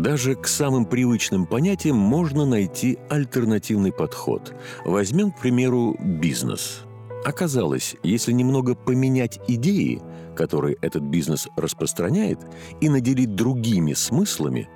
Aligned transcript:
Даже 0.00 0.34
к 0.34 0.46
самым 0.46 0.86
привычным 0.86 1.44
понятиям 1.44 1.96
можно 1.98 2.46
найти 2.46 2.98
альтернативный 3.10 3.92
подход. 3.92 4.54
Возьмем, 4.86 5.30
к 5.30 5.40
примеру, 5.40 5.94
бизнес. 6.00 6.84
Оказалось, 7.26 7.96
если 8.02 8.32
немного 8.32 8.74
поменять 8.74 9.38
идеи, 9.46 10.00
которые 10.34 10.78
этот 10.80 11.02
бизнес 11.02 11.48
распространяет, 11.54 12.38
и 12.80 12.88
наделить 12.88 13.34
другими 13.34 13.92
смыслами, 13.92 14.70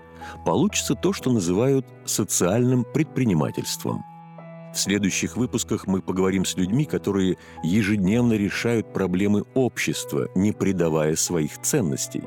получится 0.45 0.95
то, 0.95 1.15
что 1.15 1.33
называют 1.33 1.87
социальным 2.05 2.85
предпринимательством– 2.85 4.05
в 4.75 4.77
следующих 4.77 5.37
выпусках 5.37 5.87
мы 5.87 6.03
поговорим 6.03 6.45
с 6.45 6.57
людьми, 6.57 6.85
которые 6.85 7.37
ежедневно 7.63 8.33
решают 8.33 8.93
проблемы 8.93 9.45
общества, 9.55 10.29
не 10.35 10.51
предавая 10.51 11.15
своих 11.15 11.63
ценностей. 11.63 12.25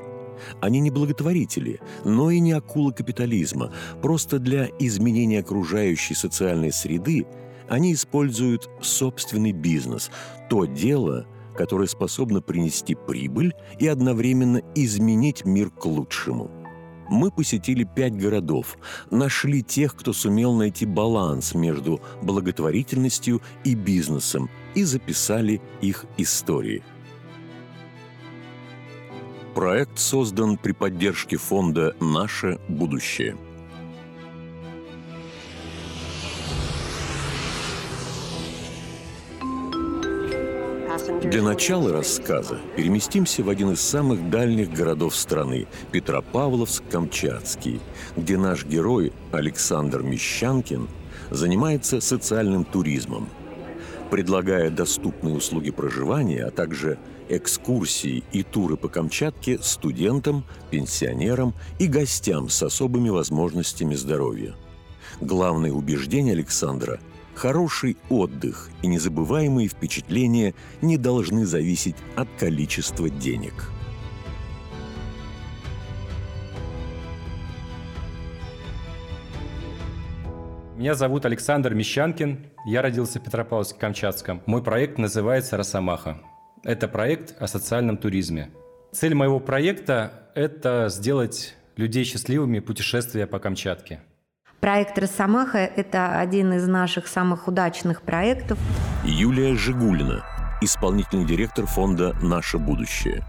Они 0.61 0.79
не 0.79 0.91
благотворители, 0.91 1.79
но 2.03 2.31
и 2.31 2.39
не 2.39 2.51
акулы 2.51 2.93
капитализма. 2.93 3.71
Просто 4.01 4.39
для 4.39 4.69
изменения 4.79 5.39
окружающей 5.39 6.13
социальной 6.13 6.71
среды 6.71 7.25
они 7.69 7.93
используют 7.93 8.69
собственный 8.81 9.51
бизнес, 9.51 10.09
то 10.49 10.65
дело, 10.65 11.27
которое 11.55 11.87
способно 11.87 12.41
принести 12.41 12.95
прибыль 12.95 13.53
и 13.79 13.87
одновременно 13.87 14.61
изменить 14.75 15.45
мир 15.45 15.69
к 15.69 15.85
лучшему– 15.85 16.49
мы 17.09 17.31
посетили 17.31 17.83
пять 17.83 18.15
городов, 18.15 18.77
нашли 19.11 19.63
тех, 19.63 19.95
кто 19.95 20.13
сумел 20.13 20.53
найти 20.53 20.85
баланс 20.85 21.53
между 21.53 22.01
благотворительностью 22.21 23.41
и 23.63 23.75
бизнесом 23.75 24.49
и 24.75 24.83
записали 24.83 25.61
их 25.81 26.05
истории. 26.17 26.83
Проект 29.57 29.97
создан 29.97 30.55
при 30.55 30.71
поддержке 30.71 31.37
фонда 31.37 31.95
«Наше 31.99 32.59
будущее». 32.67 33.35
Для 41.23 41.41
начала 41.41 41.91
рассказа 41.91 42.59
переместимся 42.75 43.41
в 43.41 43.49
один 43.49 43.71
из 43.71 43.81
самых 43.81 44.29
дальних 44.29 44.71
городов 44.71 45.15
страны– 45.15 45.65
Петропавловск-Камчатский, 45.91 47.81
где 48.15 48.37
наш 48.37 48.63
герой 48.63 49.11
Александр 49.31 50.03
Мещанкин 50.03 50.87
занимается 51.31 51.99
социальным 51.99 52.63
туризмом, 52.63 53.27
предлагая 54.11 54.69
доступные 54.69 55.33
услуги 55.33 55.71
проживания, 55.71 56.45
а 56.45 56.51
также 56.51 56.99
экскурсии 57.29 58.23
и 58.31 58.43
туры 58.43 58.77
по 58.77 58.87
Камчатке 58.87 59.59
студентам, 59.61 60.43
пенсионерам 60.71 61.53
и 61.79 61.87
гостям 61.87 62.49
с 62.49 62.63
особыми 62.63 63.09
возможностями 63.09 63.95
здоровья. 63.95 64.55
Главное 65.21 65.71
убеждение 65.71 66.33
Александра– 66.33 66.99
Хороший 67.37 67.97
отдых 68.09 68.71
и 68.81 68.87
незабываемые 68.87 69.67
впечатления 69.67 70.55
не 70.81 70.97
должны 70.97 71.45
зависеть 71.45 71.95
от 72.15 72.27
количества 72.39 73.11
денег. 73.11 73.53
Меня 80.77 80.95
зовут 80.95 81.27
Александр 81.27 81.75
Мещанкин. 81.75 82.47
Я 82.65 82.81
родился 82.81 83.19
в 83.19 83.23
Петропавловске-Камчатском. 83.23 84.41
Мой 84.47 84.63
проект 84.63 84.97
называется 84.97 85.57
«Росомаха». 85.57 86.17
Это 86.67 86.89
проект 86.89 87.33
о 87.41 87.47
социальном 87.47 87.95
туризме. 87.95 88.51
Цель 88.91 89.15
моего 89.15 89.39
проекта– 89.39 90.11
это 90.35 90.89
сделать 90.89 91.55
людей 91.77 92.03
счастливыми 92.03 92.59
путешествия 92.59 93.25
по 93.25 93.39
Камчатке– 93.39 94.01
Проект 94.59 94.97
«Росомаха»– 94.97 95.59
это 95.77 96.19
один 96.19 96.51
из 96.51 96.67
наших 96.67 97.07
самых 97.07 97.47
удачных 97.47 98.01
проектов. 98.01 98.57
Юлия 99.05 99.53
Жигулина, 99.53 100.25
исполнительный 100.61 101.25
директор 101.25 101.67
фонда 101.67 102.15
«Наше 102.23 102.57
будущее». 102.57 103.23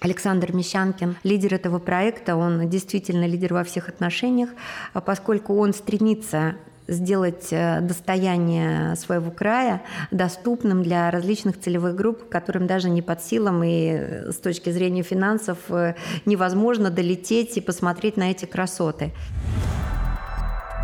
Александр 0.00 0.52
Мещанкин, 0.52 1.16
лидер 1.22 1.54
этого 1.54 1.78
проекта, 1.78 2.36
он 2.36 2.70
действительно 2.70 3.26
лидер 3.26 3.52
во 3.52 3.64
всех 3.64 3.90
отношениях, 3.90 4.48
а 4.94 5.02
поскольку 5.02 5.58
он 5.58 5.74
стремится 5.74 6.56
сделать 6.88 7.48
э, 7.50 7.80
достояние 7.80 8.96
своего 8.96 9.30
края 9.30 9.82
доступным 10.10 10.82
для 10.82 11.10
различных 11.10 11.60
целевых 11.60 11.94
групп, 11.94 12.28
которым 12.28 12.66
даже 12.66 12.90
не 12.90 13.02
под 13.02 13.22
силам 13.22 13.62
и 13.62 13.90
э, 13.92 14.32
с 14.32 14.36
точки 14.36 14.70
зрения 14.70 15.02
финансов 15.02 15.58
э, 15.68 15.94
невозможно 16.26 16.90
долететь 16.90 17.56
и 17.56 17.60
посмотреть 17.60 18.16
на 18.16 18.30
эти 18.30 18.44
красоты. 18.44 19.12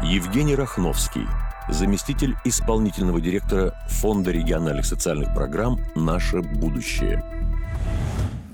Евгений 0.02 0.54
Рахновский, 0.54 1.26
заместитель 1.68 2.36
исполнительного 2.44 3.20
директора 3.20 3.74
Фонда 3.88 4.30
региональных 4.30 4.86
социальных 4.86 5.34
программ 5.34 5.80
«Наше 5.96 6.40
будущее». 6.40 7.37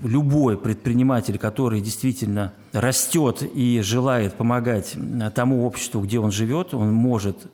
Любой 0.05 0.59
предприниматель, 0.59 1.39
который 1.39 1.81
действительно 1.81 2.53
растет 2.73 3.43
и 3.43 3.81
желает 3.81 4.35
помогать 4.35 4.97
тому 5.35 5.67
обществу, 5.67 6.03
где 6.03 6.19
он 6.19 6.31
живет, 6.31 6.75
он 6.75 6.93
может 6.93 7.51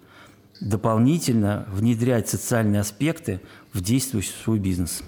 дополнительно 0.60 1.66
внедрять 1.72 2.28
социальные 2.28 2.80
аспекты 2.80 3.40
в 3.72 3.80
действующий 3.80 4.32
свой 4.42 4.58
бизнес. 4.58 5.04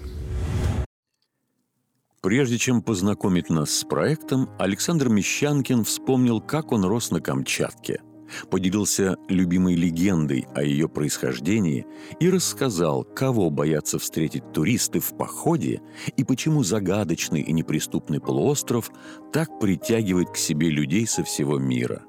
Прежде 2.21 2.57
чем 2.57 2.81
познакомить 2.81 3.49
нас 3.49 3.71
с 3.71 3.83
проектом, 3.83 4.49
Александр 4.57 5.09
Мещанкин 5.09 5.83
вспомнил, 5.83 6.39
как 6.39 6.71
он 6.71 6.85
рос 6.85 7.11
на 7.11 7.19
Камчатке– 7.19 8.01
поделился 8.49 9.17
любимой 9.27 9.75
легендой 9.75 10.47
о 10.55 10.63
ее 10.63 10.87
происхождении 10.87 11.85
и 12.19 12.29
рассказал, 12.29 13.03
кого 13.03 13.49
боятся 13.49 13.99
встретить 13.99 14.51
туристы 14.53 14.99
в 14.99 15.15
походе 15.17 15.81
и 16.15 16.23
почему 16.23 16.63
загадочный 16.63 17.41
и 17.41 17.51
неприступный 17.51 18.19
полуостров 18.19 18.91
так 19.31 19.59
притягивает 19.59 20.29
к 20.29 20.37
себе 20.37 20.69
людей 20.69 21.07
со 21.07 21.23
всего 21.23 21.57
мира. 21.57 22.03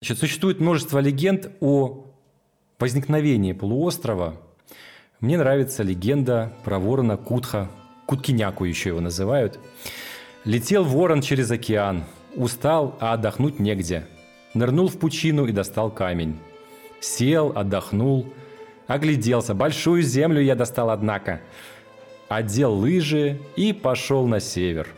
Значит, 0.00 0.18
существует 0.18 0.60
множество 0.60 0.98
легенд 0.98 1.50
о 1.60 2.04
возникновении 2.78 3.52
полуострова. 3.52 4.40
Мне 5.20 5.38
нравится 5.38 5.82
легенда 5.82 6.52
про 6.64 6.78
ворона 6.78 7.16
Кутха, 7.16 7.70
Куткиняку 8.06 8.64
еще 8.64 8.90
его 8.90 9.00
называют. 9.00 9.58
Летел 10.44 10.84
ворон 10.84 11.22
через 11.22 11.50
океан, 11.50 12.04
устал, 12.36 12.96
а 13.00 13.14
отдохнуть 13.14 13.58
негде– 13.58 14.06
нырнул 14.56 14.88
в 14.88 14.98
пучину 14.98 15.46
и 15.46 15.52
достал 15.52 15.90
камень. 15.90 16.38
Сел, 17.00 17.52
отдохнул, 17.54 18.26
огляделся. 18.86 19.54
Большую 19.54 20.02
землю 20.02 20.40
я 20.40 20.54
достал, 20.54 20.90
однако. 20.90 21.40
Одел 22.28 22.74
лыжи 22.74 23.40
и 23.54 23.72
пошел 23.72 24.26
на 24.26 24.40
север. 24.40 24.88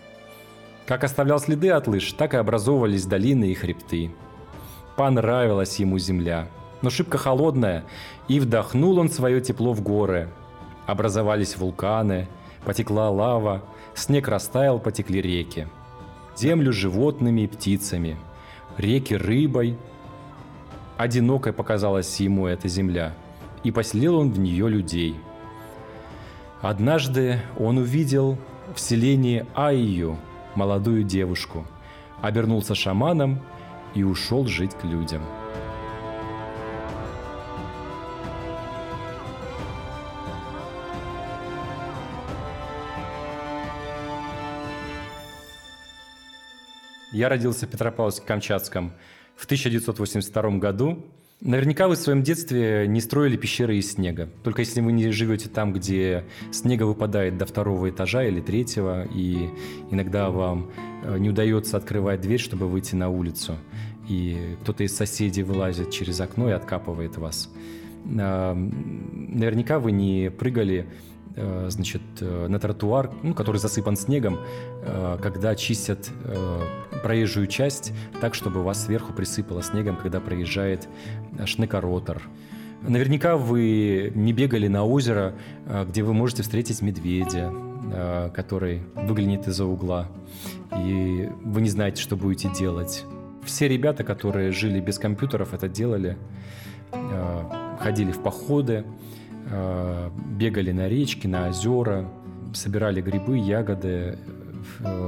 Как 0.87 1.05
оставлял 1.05 1.39
следы 1.39 1.71
от 1.71 1.87
лыж, 1.87 2.13
так 2.13 2.33
и 2.33 2.39
образовывались 2.39 3.05
долины 3.05 3.51
и 3.51 3.55
хребты. 3.55 4.11
Понравилась 4.97 5.79
ему 5.79 5.99
земля, 5.99 6.49
но 6.81 6.89
шибко 6.89 7.19
холодная, 7.19 7.85
и 8.27 8.41
вдохнул 8.41 8.99
он 8.99 9.11
свое 9.11 9.41
тепло 9.43 9.75
в 9.75 9.83
горы. 9.83 10.31
Образовались 10.87 11.59
вулканы, 11.59 12.27
потекла 12.65 13.11
лава, 13.11 13.63
снег 13.95 14.29
растаял, 14.29 14.79
потекли 14.79 15.21
реки. 15.21 15.69
Землю 16.35 16.73
животными 16.73 17.43
и 17.43 17.47
птицами– 17.47 18.17
реки 18.79 19.15
рыбой. 19.15 19.77
Одинокой 20.97 21.53
показалась 21.53 22.19
ему 22.21 22.47
эта 22.47 22.69
земля, 22.69 23.15
и 23.63 23.71
поселил 23.71 24.19
он 24.19 24.33
в 24.33 24.39
нее 24.39 24.69
людей. 24.69 25.17
Однажды 26.61 27.41
он 27.57 27.79
увидел 27.79 28.37
в 28.75 28.81
селении 28.81 29.47
Айю, 29.55 30.19
молодую 30.55 31.05
девушку, 31.05 31.67
обернулся 32.21 32.75
шаманом 32.75 33.41
и 33.95 34.03
ушел 34.03 34.47
жить 34.47 34.75
к 34.75 34.85
людям. 34.85 35.23
Я 47.19 47.29
родился 47.29 47.67
в 47.67 47.71
Петропавловске-Камчатском 47.71 48.93
в 49.35 49.45
1982 49.47 50.59
году. 50.59 51.05
Наверняка 51.41 51.89
вы 51.89 51.97
в 51.97 51.99
своем 51.99 52.23
детстве 52.23 52.87
не 52.87 53.01
строили 53.01 53.37
пещеры 53.37 53.77
из 53.77 53.95
снега. 53.95 54.29
Только 54.45 54.61
если 54.61 54.81
вы 54.81 54.93
не 54.93 55.11
живете 55.11 55.49
там, 55.49 55.73
где 55.73 56.27
снега 56.53 56.85
выпадает 56.85 57.37
до 57.37 57.45
второго 57.45 57.91
этажа 57.91 58.23
или 58.23 58.41
третьего, 58.41 59.05
и 59.13 59.51
иногда 59.91 60.31
вам 60.31 60.71
э, 61.03 61.19
не 61.19 61.31
удается 61.31 61.77
открывать 61.77 62.21
дверь, 62.21 62.39
чтобы 62.39 62.69
выйти 62.69 62.95
на 62.95 63.09
улицу, 63.09 63.57
и 64.09 64.55
кто-то 64.63 64.85
из 64.85 64.97
соседей 64.97 65.43
вылазит 65.43 65.91
через 65.91 66.21
окно 66.21 66.49
и 66.49 66.53
откапывает 66.53 67.17
вас. 67.17 67.51
Наверняка 68.05 69.81
вы 69.81 69.91
не 69.91 70.31
прыгали 70.31 70.87
значит, 71.69 72.03
э, 72.21 72.47
на 72.49 72.59
тротуар, 72.59 73.11
ну, 73.23 73.35
который 73.35 73.59
засыпан 73.59 73.97
снегом, 73.97 74.39
э, 74.83 75.19
когда 75.23 75.55
чистят 75.55 76.11
проезжую 77.03 77.47
часть 77.47 77.93
так, 78.21 78.35
чтобы 78.35 78.63
вас 78.63 78.85
сверху 78.85 79.13
присыпало 79.13 79.63
снегом, 79.63 79.97
когда 79.97 80.21
проезжает 80.21 80.89
шнекоротор. 81.45 82.23
Наверняка 82.83 83.37
вы 83.37 84.13
не 84.15 84.33
бегали 84.33 84.69
на 84.69 84.85
озеро, 84.85 85.35
где 85.89 86.03
вы 86.03 86.13
можете 86.13 86.43
встретить 86.43 86.83
медведя, 86.83 87.53
который 88.35 88.83
выглянет 88.95 89.47
из-за 89.47 89.65
угла, 89.65 90.09
и 90.77 91.29
вы 91.45 91.61
не 91.61 91.69
знаете, 91.69 92.03
что 92.03 92.17
будете 92.17 92.51
делать. 92.53 93.05
Все 93.45 93.69
ребята, 93.69 94.05
которые 94.05 94.51
жили 94.53 94.81
без 94.81 94.99
компьютеров, 94.99 95.55
это 95.55 95.69
делали, 95.69 96.17
ходили 97.81 98.13
в 98.13 98.23
походы, 98.23 98.85
Э, 98.85 99.18
бегали 100.37 100.73
на 100.73 100.89
речки, 100.89 101.27
на 101.27 101.49
озера, 101.49 102.09
собирали 102.55 103.01
грибы, 103.01 103.39
ягоды, 103.39 104.19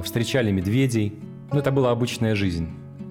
встречали 0.04 0.50
медведей. 0.50 1.18
Ну, 1.52 1.58
это 1.58 1.70
была 1.70 1.90
обычная 1.90 2.34
жизнь 2.34 2.68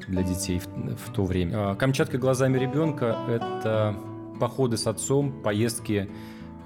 для 0.07 0.23
детей 0.23 0.59
в, 0.59 0.67
в 0.95 1.13
то 1.13 1.25
время. 1.25 1.71
А 1.71 1.75
Камчатка 1.75 2.17
глазами 2.17 2.57
ребенка– 2.57 3.17
это 3.27 3.95
походы 4.39 4.77
с 4.77 4.87
отцом, 4.87 5.31
поездки 5.43 6.09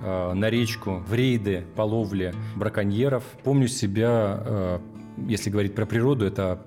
э, 0.01 0.33
на 0.33 0.49
речку, 0.49 1.03
в 1.07 1.13
рейды 1.13 1.65
по 1.75 1.81
ловле 1.81 2.33
браконьеров. 2.55 3.23
Помню 3.43 3.67
себя, 3.67 4.79
если 5.27 5.49
говорить 5.49 5.75
про 5.75 5.85
природу, 5.85 6.25
это 6.25 6.61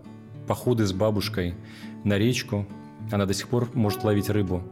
походы 0.47 0.87
с 0.87 0.93
бабушкой 0.93 1.55
на 2.05 2.19
речку. 2.19 2.67
Она 3.11 3.27
до 3.27 3.35
сих 3.35 3.49
пор 3.49 3.69
может 3.75 4.05
ловить 4.05 4.31
рыбу, 4.31 4.63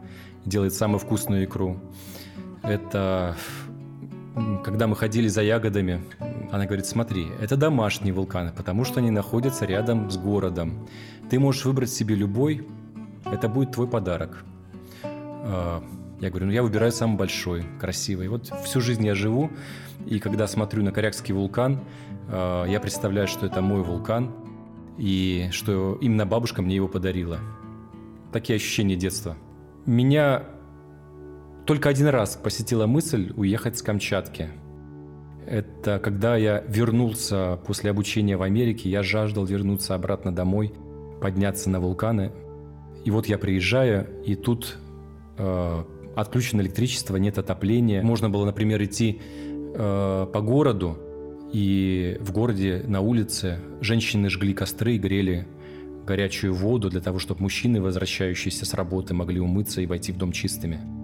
делает 0.44 0.74
самую 0.74 0.98
вкусную 0.98 1.44
икру. 1.44 1.78
Это 2.64 3.36
когда 4.64 4.86
мы 4.86 4.96
ходили 4.96 5.28
за 5.28 5.42
ягодами, 5.42 6.02
она 6.50 6.66
говорит, 6.66 6.86
смотри, 6.86 7.28
это 7.40 7.56
домашние 7.56 8.12
вулканы, 8.12 8.52
потому 8.52 8.84
что 8.84 9.00
они 9.00 9.10
находятся 9.10 9.64
рядом 9.64 10.10
с 10.10 10.16
городом. 10.16 10.88
Ты 11.30 11.38
можешь 11.38 11.64
выбрать 11.64 11.90
себе 11.90 12.14
любой, 12.14 12.66
это 13.24 13.48
будет 13.48 13.72
твой 13.72 13.86
подарок. 13.86 14.44
А, 15.02 15.82
я 16.20 16.30
говорю, 16.30 16.46
ну 16.46 16.52
я 16.52 16.62
выбираю 16.62 16.92
самый 16.92 17.16
большой, 17.16 17.64
красивый. 17.80 18.28
Вот 18.28 18.52
всю 18.64 18.80
жизнь 18.80 19.04
я 19.06 19.14
живу, 19.14 19.50
и 20.06 20.18
когда 20.18 20.46
смотрю 20.46 20.82
на 20.82 20.90
Корякский 20.90 21.34
вулкан, 21.34 21.80
а, 22.28 22.64
я 22.64 22.80
представляю, 22.80 23.28
что 23.28 23.46
это 23.46 23.60
мой 23.60 23.82
вулкан, 23.82 24.32
и 24.98 25.48
что 25.52 25.98
именно 26.00 26.26
бабушка 26.26 26.62
мне 26.62 26.76
его 26.76 26.88
подарила. 26.88 27.38
Такие 28.32 28.56
ощущения 28.56 28.96
детства. 28.96 29.36
Меня 29.86 30.44
только 31.64 31.88
один 31.88 32.08
раз 32.08 32.36
посетила 32.36 32.86
мысль 32.86 33.32
уехать 33.36 33.78
с 33.78 33.82
Камчатки. 33.82 34.50
Это 35.46 35.98
когда 35.98 36.36
я 36.36 36.62
вернулся 36.66 37.58
после 37.66 37.90
обучения 37.90 38.36
в 38.36 38.42
Америке, 38.42 38.88
я 38.88 39.02
жаждал 39.02 39.44
вернуться 39.44 39.94
обратно 39.94 40.34
домой, 40.34 40.74
подняться 41.20 41.70
на 41.70 41.80
вулканы. 41.80 42.32
И 43.04 43.10
вот 43.10 43.26
я 43.26 43.38
приезжаю, 43.38 44.06
и 44.24 44.34
тут 44.34 44.78
э, 45.36 45.84
отключено 46.16 46.62
электричество, 46.62 47.16
нет 47.16 47.36
отопления. 47.38 48.02
Можно 48.02 48.30
было, 48.30 48.46
например, 48.46 48.82
идти 48.82 49.20
э, 49.74 50.26
по 50.32 50.40
городу, 50.40 50.98
и 51.52 52.16
в 52.20 52.32
городе 52.32 52.82
на 52.86 53.00
улице 53.00 53.60
женщины 53.80 54.28
жгли 54.30 54.54
костры 54.54 54.96
и 54.96 54.98
грели 54.98 55.46
горячую 56.06 56.54
воду 56.54 56.90
для 56.90 57.00
того, 57.00 57.18
чтобы 57.18 57.42
мужчины, 57.42 57.80
возвращающиеся 57.80 58.66
с 58.66 58.74
работы, 58.74 59.14
могли 59.14 59.40
умыться 59.40 59.80
и 59.80 59.86
войти 59.86 60.12
в 60.12 60.16
дом 60.16 60.32
чистыми. 60.32 61.03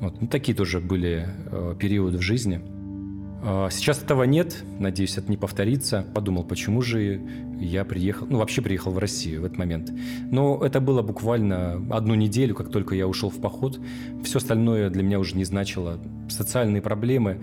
Вот. 0.00 0.20
Ну, 0.20 0.26
такие 0.26 0.56
тоже 0.56 0.80
были 0.80 1.28
э, 1.50 1.74
периоды 1.78 2.18
в 2.18 2.22
жизни. 2.22 2.60
Э, 3.42 3.68
сейчас 3.70 4.02
этого 4.02 4.24
нет, 4.24 4.64
надеюсь, 4.78 5.18
это 5.18 5.30
не 5.30 5.36
повторится. 5.36 6.06
Подумал, 6.14 6.44
почему 6.44 6.82
же 6.82 7.20
я 7.60 7.84
приехал, 7.84 8.26
ну 8.28 8.38
вообще 8.38 8.62
приехал 8.62 8.92
в 8.92 8.98
Россию 8.98 9.42
в 9.42 9.44
этот 9.44 9.58
момент. 9.58 9.92
Но 10.30 10.64
это 10.64 10.80
было 10.80 11.02
буквально 11.02 11.74
одну 11.90 12.14
неделю, 12.14 12.54
как 12.54 12.70
только 12.70 12.94
я 12.94 13.06
ушел 13.06 13.28
в 13.30 13.40
поход. 13.40 13.78
Все 14.24 14.38
остальное 14.38 14.90
для 14.90 15.02
меня 15.02 15.18
уже 15.18 15.36
не 15.36 15.44
значило. 15.44 15.98
Социальные 16.28 16.80
проблемы, 16.80 17.40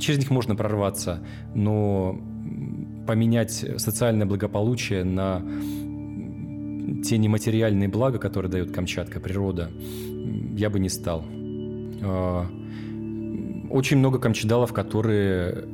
через 0.00 0.18
них 0.18 0.30
можно 0.30 0.56
прорваться, 0.56 1.20
но 1.54 2.20
поменять 3.06 3.64
социальное 3.76 4.26
благополучие 4.26 5.04
на 5.04 5.42
те 7.04 7.18
нематериальные 7.18 7.88
блага, 7.88 8.18
которые 8.18 8.50
дает 8.50 8.72
Камчатка, 8.72 9.20
природа, 9.20 9.70
я 10.56 10.70
бы 10.70 10.80
не 10.80 10.88
стал. 10.88 11.24
А, 12.02 12.46
очень 13.70 13.98
много 13.98 14.18
камчедалов, 14.18 14.72
которые 14.72 15.64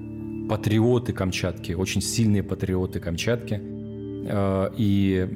патриоты 0.49 1.13
Камчатки, 1.13 1.73
очень 1.73 2.01
сильные 2.01 2.43
патриоты 2.43 3.01
Камчатки. 3.01 3.61
А, 3.61 4.73
и 4.77 5.29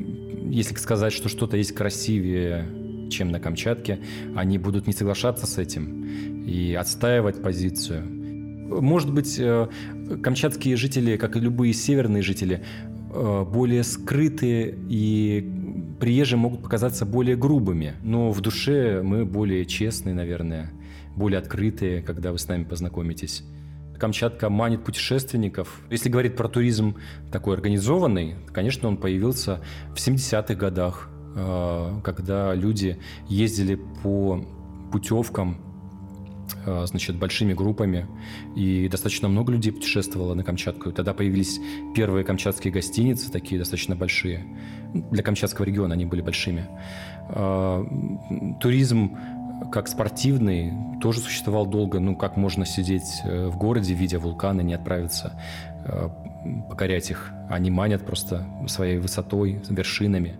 если 0.50 0.74
сказать, 0.76 1.12
что 1.12 1.28
что-то 1.28 1.56
есть 1.56 1.72
красивее, 1.72 2.66
чем 3.10 3.30
на 3.30 3.40
Камчатке, 3.40 4.00
они 4.34 4.58
будут 4.58 4.86
не 4.86 4.92
соглашаться 4.92 5.46
с 5.46 5.58
этим 5.58 6.06
и 6.46 6.74
отстаивать 6.74 7.42
позицию. 7.42 8.02
Может 8.80 9.12
быть, 9.12 9.38
э, 9.38 9.68
камчатские 10.22 10.76
жители, 10.76 11.18
как 11.18 11.36
и 11.36 11.40
любые 11.40 11.74
северные 11.74 12.22
жители, 12.22 12.62
э, 13.12 13.44
более 13.44 13.84
скрытые 13.84 14.74
и 14.88 15.46
приезжие 16.00 16.38
могут 16.38 16.62
показаться 16.62 17.04
более 17.04 17.36
грубыми, 17.36 17.94
но 18.02 18.32
в 18.32 18.40
душе 18.40 19.02
мы 19.02 19.26
более 19.26 19.66
честные, 19.66 20.14
наверное 20.14 20.72
более 21.16 21.38
открытые, 21.38 22.02
когда 22.02 22.32
вы 22.32 22.38
с 22.38 22.48
нами 22.48 22.64
познакомитесь. 22.64 23.44
Камчатка 23.98 24.50
манит 24.50 24.82
путешественников. 24.82 25.80
Если 25.88 26.08
говорить 26.08 26.34
про 26.34 26.48
туризм 26.48 26.96
такой 27.30 27.54
организованный, 27.54 28.34
конечно, 28.52 28.88
он 28.88 28.96
появился 28.96 29.62
в 29.94 29.96
70-х 29.96 30.54
годах, 30.54 31.08
э, 31.36 32.00
когда 32.02 32.52
люди 32.54 32.98
ездили 33.28 33.78
по 34.02 34.44
путевкам 34.90 35.60
э, 36.66 36.84
значит, 36.86 37.16
большими 37.16 37.52
группами, 37.52 38.08
и 38.56 38.88
достаточно 38.88 39.28
много 39.28 39.52
людей 39.52 39.72
путешествовало 39.72 40.34
на 40.34 40.42
Камчатку. 40.42 40.90
Тогда 40.90 41.14
появились 41.14 41.60
первые 41.94 42.24
камчатские 42.24 42.72
гостиницы, 42.72 43.30
такие 43.30 43.58
достаточно 43.58 43.94
большие. 43.94 44.44
Для 45.12 45.22
Камчатского 45.22 45.64
региона 45.64 45.94
они 45.94 46.06
были 46.06 46.22
большими. 46.22 46.66
Э, 47.28 47.84
туризм 48.60 49.16
как 49.70 49.88
спортивный 49.88 50.72
тоже 51.00 51.20
существовал 51.20 51.66
долго. 51.66 52.00
Ну, 52.00 52.16
как 52.16 52.36
можно 52.36 52.64
сидеть 52.64 53.22
э, 53.24 53.46
в 53.46 53.56
городе, 53.56 53.94
видя 53.94 54.18
вулканы, 54.18 54.62
не 54.62 54.74
отправиться 54.74 55.32
э, 55.84 56.08
покорять 56.68 57.10
их. 57.10 57.32
Они 57.48 57.70
манят 57.70 58.04
просто 58.04 58.46
своей 58.66 58.98
высотой, 58.98 59.62
вершинами, 59.68 60.36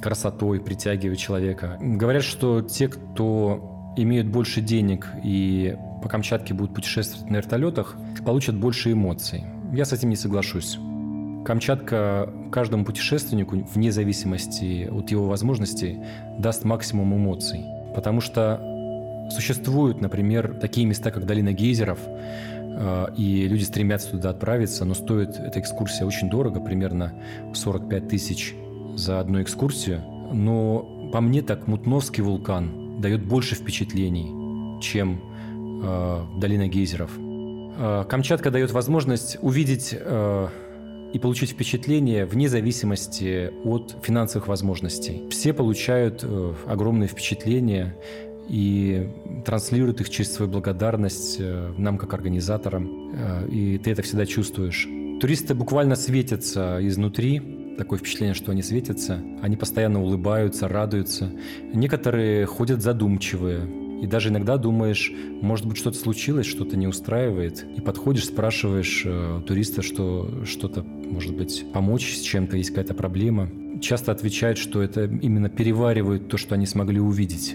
красотой, 0.00 0.60
притягивают 0.60 1.18
человека. 1.18 1.76
Говорят, 1.80 2.22
что 2.22 2.62
те, 2.62 2.88
кто 2.88 3.92
имеют 3.96 4.28
больше 4.28 4.60
денег 4.60 5.08
и 5.22 5.76
по 6.02 6.08
Камчатке 6.08 6.54
будут 6.54 6.74
путешествовать 6.74 7.30
на 7.30 7.36
вертолетах, 7.36 7.96
получат 8.24 8.56
больше 8.56 8.92
эмоций. 8.92 9.44
Я 9.72 9.84
с 9.84 9.92
этим 9.92 10.08
не 10.08 10.16
соглашусь. 10.16 10.78
Камчатка 11.44 12.32
каждому 12.52 12.84
путешественнику, 12.84 13.56
вне 13.74 13.92
зависимости 13.92 14.88
от 14.90 15.10
его 15.10 15.26
возможностей, 15.26 15.98
даст 16.38 16.64
максимум 16.64 17.14
эмоций. 17.14 17.64
Потому 17.94 18.20
что 18.20 18.60
существуют, 19.30 20.00
например, 20.00 20.54
такие 20.60 20.86
места, 20.86 21.10
как 21.10 21.26
долина 21.26 21.52
гейзеров, 21.52 21.98
э, 22.06 23.06
и 23.16 23.48
люди 23.48 23.64
стремятся 23.64 24.10
туда 24.10 24.30
отправиться, 24.30 24.84
но 24.84 24.94
стоит 24.94 25.36
эта 25.36 25.60
экскурсия 25.60 26.06
очень 26.06 26.30
дорого, 26.30 26.60
примерно 26.60 27.12
45 27.54 28.08
тысяч 28.08 28.54
за 28.96 29.20
одну 29.20 29.42
экскурсию. 29.42 30.00
Но 30.32 31.10
по 31.12 31.20
мне 31.20 31.42
так 31.42 31.66
Мутновский 31.66 32.22
вулкан 32.22 33.00
дает 33.00 33.24
больше 33.24 33.54
впечатлений, 33.54 34.80
чем 34.80 35.20
э, 35.82 36.24
долина 36.38 36.68
гейзеров. 36.68 37.10
Э, 37.18 38.04
Камчатка 38.08 38.50
дает 38.50 38.70
возможность 38.72 39.38
увидеть 39.40 39.94
э, 39.98 40.48
и 41.12 41.18
получить 41.18 41.50
впечатление 41.50 42.24
вне 42.24 42.48
зависимости 42.48 43.52
от 43.64 43.96
финансовых 44.02 44.48
возможностей. 44.48 45.22
Все 45.30 45.52
получают 45.52 46.20
э, 46.22 46.54
огромные 46.66 47.08
впечатления 47.08 47.96
и 48.48 49.08
транслируют 49.44 50.00
их 50.00 50.10
через 50.10 50.32
свою 50.32 50.50
благодарность 50.50 51.36
э, 51.38 51.72
нам 51.76 51.98
как 51.98 52.14
организаторам, 52.14 53.12
э, 53.14 53.48
и 53.48 53.78
ты 53.78 53.90
это 53.92 54.02
всегда 54.02 54.26
чувствуешь. 54.26 54.88
Туристы 55.20 55.54
буквально 55.54 55.96
светятся 55.96 56.78
изнутри, 56.80 57.42
такое 57.76 57.98
впечатление, 57.98 58.34
что 58.34 58.52
они 58.52 58.62
светятся, 58.62 59.20
они 59.42 59.56
постоянно 59.56 60.02
улыбаются, 60.02 60.68
радуются. 60.68 61.30
Некоторые 61.72 62.46
ходят 62.46 62.82
задумчивые, 62.82 63.60
и 64.00 64.06
даже 64.06 64.30
иногда 64.30 64.56
думаешь, 64.56 65.12
может 65.42 65.66
быть, 65.66 65.76
что-то 65.76 65.98
случилось, 65.98 66.46
что-то 66.46 66.76
не 66.76 66.86
устраивает. 66.86 67.66
И 67.76 67.80
подходишь, 67.80 68.26
спрашиваешь 68.26 69.02
э, 69.04 69.42
туриста, 69.46 69.82
что 69.82 70.44
что-то, 70.44 70.82
может 70.82 71.36
быть, 71.36 71.64
помочь 71.72 72.16
с 72.16 72.20
чем-то, 72.20 72.56
есть 72.56 72.70
какая-то 72.70 72.94
проблема. 72.94 73.50
Часто 73.80 74.12
отвечают, 74.12 74.58
что 74.58 74.82
это 74.82 75.04
именно 75.04 75.48
переваривают 75.48 76.28
то, 76.28 76.36
что 76.36 76.54
они 76.54 76.66
смогли 76.66 77.00
увидеть. 77.00 77.54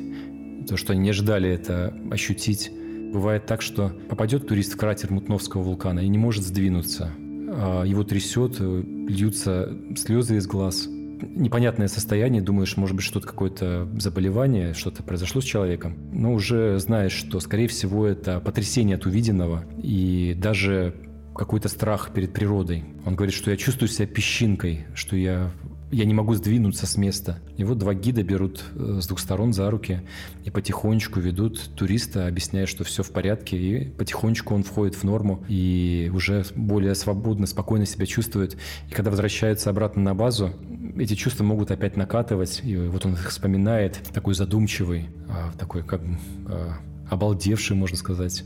То, 0.68 0.78
что 0.78 0.94
они 0.94 1.02
не 1.02 1.12
ждали 1.12 1.50
это 1.50 1.94
ощутить. 2.12 2.72
Бывает 3.14 3.46
так, 3.46 3.62
что 3.62 3.92
попадет 4.10 4.48
турист 4.48 4.74
в 4.74 4.78
кратер 4.78 5.12
Мутновского 5.12 5.62
вулкана 5.62 6.00
и 6.00 6.08
не 6.08 6.18
может 6.18 6.44
сдвинуться. 6.44 7.12
А 7.58 7.84
его 7.84 8.04
трясет, 8.04 8.60
льются 8.60 9.78
слезы 9.96 10.38
из 10.38 10.48
глаз. 10.48 10.90
Непонятное 11.22 11.88
состояние, 11.88 12.42
думаешь, 12.42 12.78
может 12.78 12.96
быть, 12.96 13.06
что-то 13.06 13.28
какое-то 13.28 13.90
заболевание, 13.98 14.74
что-то 14.74 15.04
произошло 15.04 15.42
с 15.42 15.46
человеком. 15.46 15.98
Но 16.12 16.34
уже 16.34 16.80
знаешь, 16.80 17.14
что, 17.14 17.40
скорее 17.40 17.68
всего, 17.68 18.06
это 18.06 18.40
потрясение 18.40 18.96
от 18.98 19.06
увиденного. 19.06 19.66
И 19.82 20.36
даже 20.38 20.96
какой-то 21.36 21.68
страх 21.68 22.12
перед 22.14 22.34
природой. 22.34 22.86
Он 23.06 23.16
говорит, 23.16 23.36
что 23.36 23.52
я 23.52 23.58
чувствую 23.58 23.90
себя 23.90 24.08
песчинкой, 24.08 24.86
что 24.96 25.16
я 25.16 25.52
я 25.92 26.06
не 26.06 26.14
могу 26.14 26.34
сдвинуться 26.34 26.88
с 26.88 26.98
места. 26.98 27.40
И 27.58 27.64
вот 27.64 27.78
два 27.78 27.94
гида 27.94 28.24
берут 28.24 28.64
э, 28.76 29.00
с 29.02 29.08
двух 29.08 29.20
сторон 29.20 29.54
за 29.54 29.70
руки 29.70 30.02
и 30.44 30.50
потихонечку 30.50 31.20
ведут 31.20 31.70
туриста, 31.76 32.28
объясняя, 32.28 32.66
что 32.66 32.84
все 32.84 33.04
в 33.04 33.12
порядке, 33.12 33.58
и 33.58 33.90
потихонечку 33.90 34.56
он 34.56 34.64
входит 34.64 34.96
в 34.96 35.04
норму 35.04 35.44
и 35.48 36.12
уже 36.14 36.46
более 36.56 36.96
свободно, 36.96 37.46
спокойно 37.48 37.86
себя 37.86 38.06
чувствует. 38.06 38.58
И 38.90 38.94
когда 38.94 39.12
возвращается 39.12 39.70
обратно 39.70 40.02
на 40.02 40.16
базу, 40.16 40.54
эти 40.98 41.16
чувства 41.16 41.44
могут 41.44 41.72
опять 41.72 41.98
накатывать, 41.98 42.62
и 42.64 42.76
вот 42.76 43.06
он 43.06 43.14
их 43.14 43.30
вспоминает, 43.30 44.00
такой 44.14 44.34
задумчивый, 44.34 45.10
а, 45.30 45.52
такой 45.58 45.84
как 45.84 46.02
а, 46.48 46.78
обалдевший, 47.10 47.76
можно 47.76 47.98
сказать, 47.98 48.44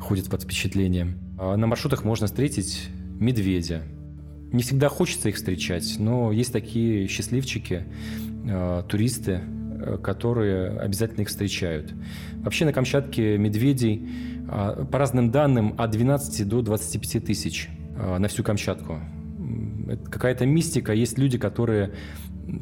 ходит 0.00 0.28
под 0.28 0.42
впечатлением. 0.42 1.18
А 1.38 1.56
на 1.56 1.66
маршрутах 1.66 2.04
можно 2.04 2.26
встретить 2.26 2.88
медведя, 3.18 3.82
не 4.54 4.62
всегда 4.62 4.88
хочется 4.88 5.28
их 5.28 5.36
встречать, 5.36 5.96
но 5.98 6.30
есть 6.30 6.52
такие 6.52 7.08
счастливчики, 7.08 7.84
э, 8.46 8.82
туристы, 8.88 9.40
э, 9.40 9.98
которые 10.02 10.78
обязательно 10.78 11.22
их 11.22 11.28
встречают. 11.28 11.92
Вообще 12.36 12.64
на 12.64 12.72
Камчатке 12.72 13.36
медведей, 13.36 14.08
э, 14.48 14.86
по 14.90 14.98
разным 14.98 15.32
данным, 15.32 15.74
от 15.76 15.90
12 15.90 16.44
до 16.44 16.62
25 16.62 17.18
тысяч 17.18 17.68
на 17.96 18.26
всю 18.26 18.42
Камчатку. 18.42 18.98
Это 19.88 20.10
какая-то 20.10 20.46
мистика. 20.46 20.92
Есть 20.92 21.16
люди, 21.16 21.38
которые 21.38 21.92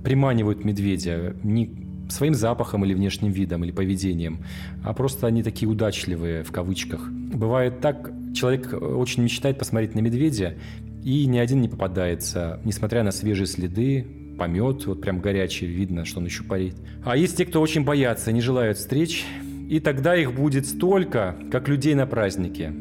приманивают 0.04 0.62
медведя 0.62 1.34
не 1.42 1.70
своим 2.10 2.34
запахом 2.34 2.84
или 2.84 2.92
внешним 2.92 3.32
видом, 3.32 3.64
или 3.64 3.70
поведением, 3.70 4.44
а 4.84 4.92
просто 4.92 5.26
они 5.26 5.42
такие 5.42 5.70
удачливые, 5.70 6.42
в 6.42 6.52
кавычках. 6.52 7.08
Бывает 7.10 7.80
так, 7.80 8.12
человек 8.34 8.74
очень 8.74 9.22
мечтает 9.22 9.58
посмотреть 9.58 9.94
на 9.94 10.00
медведя, 10.00 10.58
и 11.04 11.26
ни 11.26 11.38
один 11.38 11.60
не 11.60 11.68
попадается, 11.68 12.60
несмотря 12.64 13.02
на 13.02 13.10
свежие 13.10 13.46
следы, 13.46 14.06
помет, 14.38 14.86
вот 14.86 15.00
прям 15.00 15.20
горячий, 15.20 15.66
видно, 15.66 16.04
что 16.04 16.20
он 16.20 16.26
еще 16.26 16.44
парит. 16.44 16.76
А 17.04 17.16
есть 17.16 17.36
те, 17.36 17.44
кто 17.44 17.60
очень 17.60 17.84
боятся, 17.84 18.32
не 18.32 18.40
желают 18.40 18.78
встреч, 18.78 19.24
и 19.68 19.80
тогда 19.80 20.16
их 20.16 20.34
будет 20.34 20.66
столько, 20.66 21.36
как 21.50 21.68
людей 21.68 21.94
на 21.94 22.06
празднике. 22.06 22.72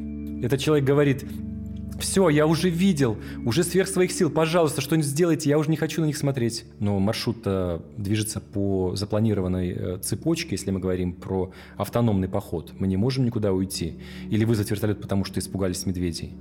Этот 0.44 0.60
человек 0.60 0.86
говорит, 0.86 1.25
все, 2.00 2.30
я 2.30 2.48
уже 2.48 2.70
видел, 2.70 3.18
уже 3.46 3.63
сверх 3.63 3.88
своих 3.88 4.12
сил, 4.12 4.30
пожалуйста, 4.30 4.82
что-нибудь 4.82 5.08
сделайте, 5.08 5.50
я 5.50 5.58
уже 5.58 5.70
не 5.70 5.78
хочу 5.78 6.01
на 6.01 6.06
них 6.06 6.18
смотреть. 6.18 6.66
Но 6.80 7.00
маршрут 7.00 7.46
движется 7.98 8.40
по 8.40 8.96
запланированной 8.96 9.70
э, 9.70 9.98
цепочке, 10.01 10.50
если 10.51 10.72
мы 10.72 10.80
говорим 10.80 11.13
про 11.13 11.51
автономный 11.78 12.28
поход. 12.28 12.74
Мы 12.80 12.88
не 12.88 12.98
можем 12.98 13.25
никуда 13.25 13.54
уйти 13.54 14.00
или 14.30 14.46
вызвать 14.46 14.72
вертолет, 14.72 15.00
потому 15.00 15.25
что 15.25 15.40
испугались 15.40 15.86
медведей. 15.86 16.34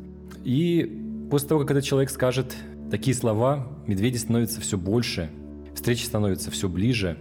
И 0.45 1.10
После 1.31 1.49
того, 1.49 1.61
как 1.61 1.71
этот 1.71 1.85
человек 1.85 2.11
скажет 2.11 2.57
такие 2.91 3.17
слова, 3.17 3.69
медведи 3.87 4.17
становятся 4.17 4.61
все 4.61 4.77
больше, 4.77 5.31
встречи 5.75 6.03
становятся 6.03 6.51
все 6.51 6.69
ближе. 6.69 7.19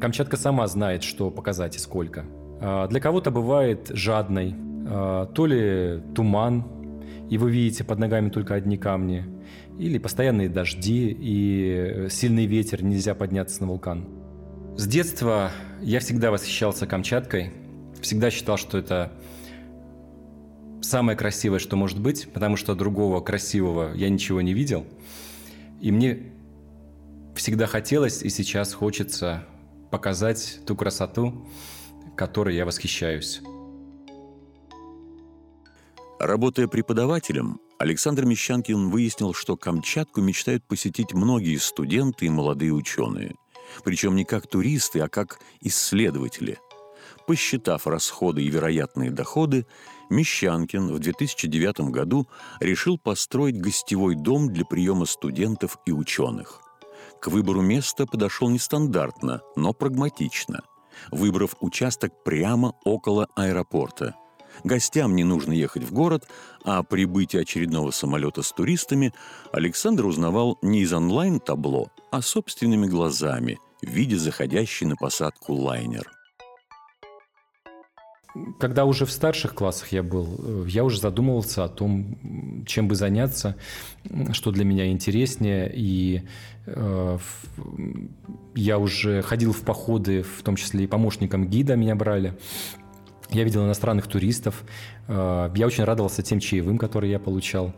Камчатка 0.00 0.38
сама 0.38 0.66
знает, 0.66 1.02
что 1.02 1.30
показать 1.30 1.76
и 1.76 1.78
сколько. 1.78 2.24
А, 2.62 2.88
для 2.88 3.00
кого-то 3.00 3.30
бывает 3.30 3.90
жадной, 3.90 4.54
а, 4.88 5.26
то 5.26 5.44
ли 5.44 6.00
туман, 6.14 6.64
и 7.28 7.36
вы 7.36 7.50
видите 7.50 7.84
под 7.84 7.98
ногами 7.98 8.30
только 8.30 8.54
одни 8.54 8.78
камни, 8.78 9.26
или 9.78 9.98
постоянные 9.98 10.48
дожди 10.48 11.14
и 11.20 12.06
сильный 12.08 12.46
ветер, 12.46 12.82
нельзя 12.82 13.14
подняться 13.14 13.60
на 13.62 13.68
вулкан. 13.68 14.08
С 14.76 14.86
детства 14.86 15.50
я 15.82 16.00
всегда 16.00 16.30
восхищался 16.30 16.86
Камчаткой, 16.86 17.52
всегда 18.00 18.30
считал, 18.30 18.56
что 18.56 18.78
это 18.78 19.12
самое 20.82 21.16
красивое, 21.16 21.58
что 21.58 21.76
может 21.76 22.00
быть, 22.00 22.32
потому 22.32 22.56
что 22.56 22.74
другого 22.74 23.20
красивого 23.20 23.94
я 23.94 24.08
ничего 24.08 24.40
не 24.40 24.54
видел. 24.54 24.86
И 25.80 25.90
мне 25.90 26.32
всегда 27.34 27.66
хотелось 27.66 28.22
и 28.22 28.28
сейчас 28.28 28.74
хочется 28.74 29.46
показать 29.90 30.60
ту 30.66 30.76
красоту, 30.76 31.46
которой 32.16 32.54
я 32.54 32.64
восхищаюсь. 32.64 33.40
Работая 36.18 36.68
преподавателем, 36.68 37.60
Александр 37.78 38.26
Мещанкин 38.26 38.90
выяснил, 38.90 39.32
что 39.32 39.56
Камчатку 39.56 40.20
мечтают 40.20 40.62
посетить 40.64 41.14
многие 41.14 41.56
студенты 41.56 42.26
и 42.26 42.28
молодые 42.28 42.74
ученые. 42.74 43.36
Причем 43.84 44.16
не 44.16 44.26
как 44.26 44.46
туристы, 44.46 45.00
а 45.00 45.08
как 45.08 45.40
исследователи. 45.62 46.58
Посчитав 47.26 47.86
расходы 47.86 48.42
и 48.42 48.50
вероятные 48.50 49.10
доходы, 49.10 49.66
Мещанкин 50.10 50.92
в 50.92 50.98
2009 50.98 51.90
году 51.90 52.28
решил 52.58 52.98
построить 52.98 53.60
гостевой 53.60 54.16
дом 54.16 54.52
для 54.52 54.64
приема 54.64 55.06
студентов 55.06 55.78
и 55.86 55.92
ученых. 55.92 56.60
К 57.20 57.28
выбору 57.28 57.62
места 57.62 58.06
подошел 58.06 58.50
нестандартно, 58.50 59.40
но 59.56 59.72
прагматично, 59.72 60.62
выбрав 61.10 61.54
участок 61.60 62.24
прямо 62.24 62.74
около 62.84 63.28
аэропорта. 63.36 64.16
Гостям 64.64 65.14
не 65.14 65.22
нужно 65.22 65.52
ехать 65.52 65.84
в 65.84 65.92
город, 65.92 66.26
а 66.64 66.78
о 66.78 66.82
прибытии 66.82 67.38
очередного 67.38 67.92
самолета 67.92 68.42
с 68.42 68.50
туристами 68.52 69.14
Александр 69.52 70.06
узнавал 70.06 70.58
не 70.60 70.80
из 70.80 70.92
онлайн-табло, 70.92 71.90
а 72.10 72.20
собственными 72.20 72.86
глазами, 72.86 73.58
в 73.80 73.88
виде 73.88 74.16
заходящей 74.16 74.86
на 74.86 74.96
посадку 74.96 75.54
лайнер– 75.54 76.10
когда 78.58 78.84
уже 78.84 79.06
в 79.06 79.10
старших 79.10 79.54
классах 79.54 79.92
я 79.92 80.02
был, 80.02 80.36
э, 80.38 80.64
я 80.68 80.84
уже 80.84 81.00
задумывался 81.00 81.64
о 81.64 81.68
том, 81.68 82.64
чем 82.66 82.88
бы 82.88 82.94
заняться, 82.94 83.56
что 84.32 84.50
для 84.52 84.64
меня 84.64 84.88
интереснее. 84.90 85.70
И 85.74 86.22
э, 86.66 87.18
я 88.54 88.78
уже 88.78 89.22
ходил 89.22 89.52
в 89.52 89.62
походы, 89.62 90.22
в 90.22 90.42
том 90.42 90.56
числе 90.56 90.84
и 90.84 90.86
помощником 90.86 91.48
гида 91.48 91.76
меня 91.76 91.94
брали. 91.94 92.36
Я 93.30 93.44
видел 93.44 93.64
иностранных 93.64 94.06
туристов. 94.08 94.64
Э, 95.08 95.50
я 95.54 95.66
очень 95.66 95.84
радовался 95.84 96.22
тем 96.22 96.40
чаевым, 96.40 96.78
которые 96.78 97.12
я 97.12 97.18
получал. 97.18 97.74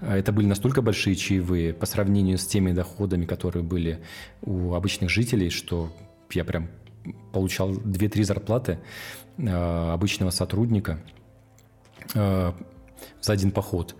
Э, 0.00 0.14
это 0.14 0.32
были 0.32 0.46
настолько 0.46 0.82
большие 0.82 1.16
чаевые 1.16 1.72
по 1.74 1.86
сравнению 1.86 2.38
с 2.38 2.46
теми 2.46 2.72
доходами, 2.72 3.24
которые 3.24 3.62
были 3.62 4.00
у 4.42 4.74
обычных 4.74 5.10
жителей, 5.10 5.50
что 5.50 5.92
я 6.32 6.44
прям 6.44 6.68
получал 7.32 7.72
2-3 7.72 8.24
зарплаты. 8.24 8.78
Э, 9.38 9.92
обычного 9.92 10.30
сотрудника 10.30 10.98
э, 12.14 12.52
за 13.20 13.32
один 13.32 13.50
поход. 13.50 13.96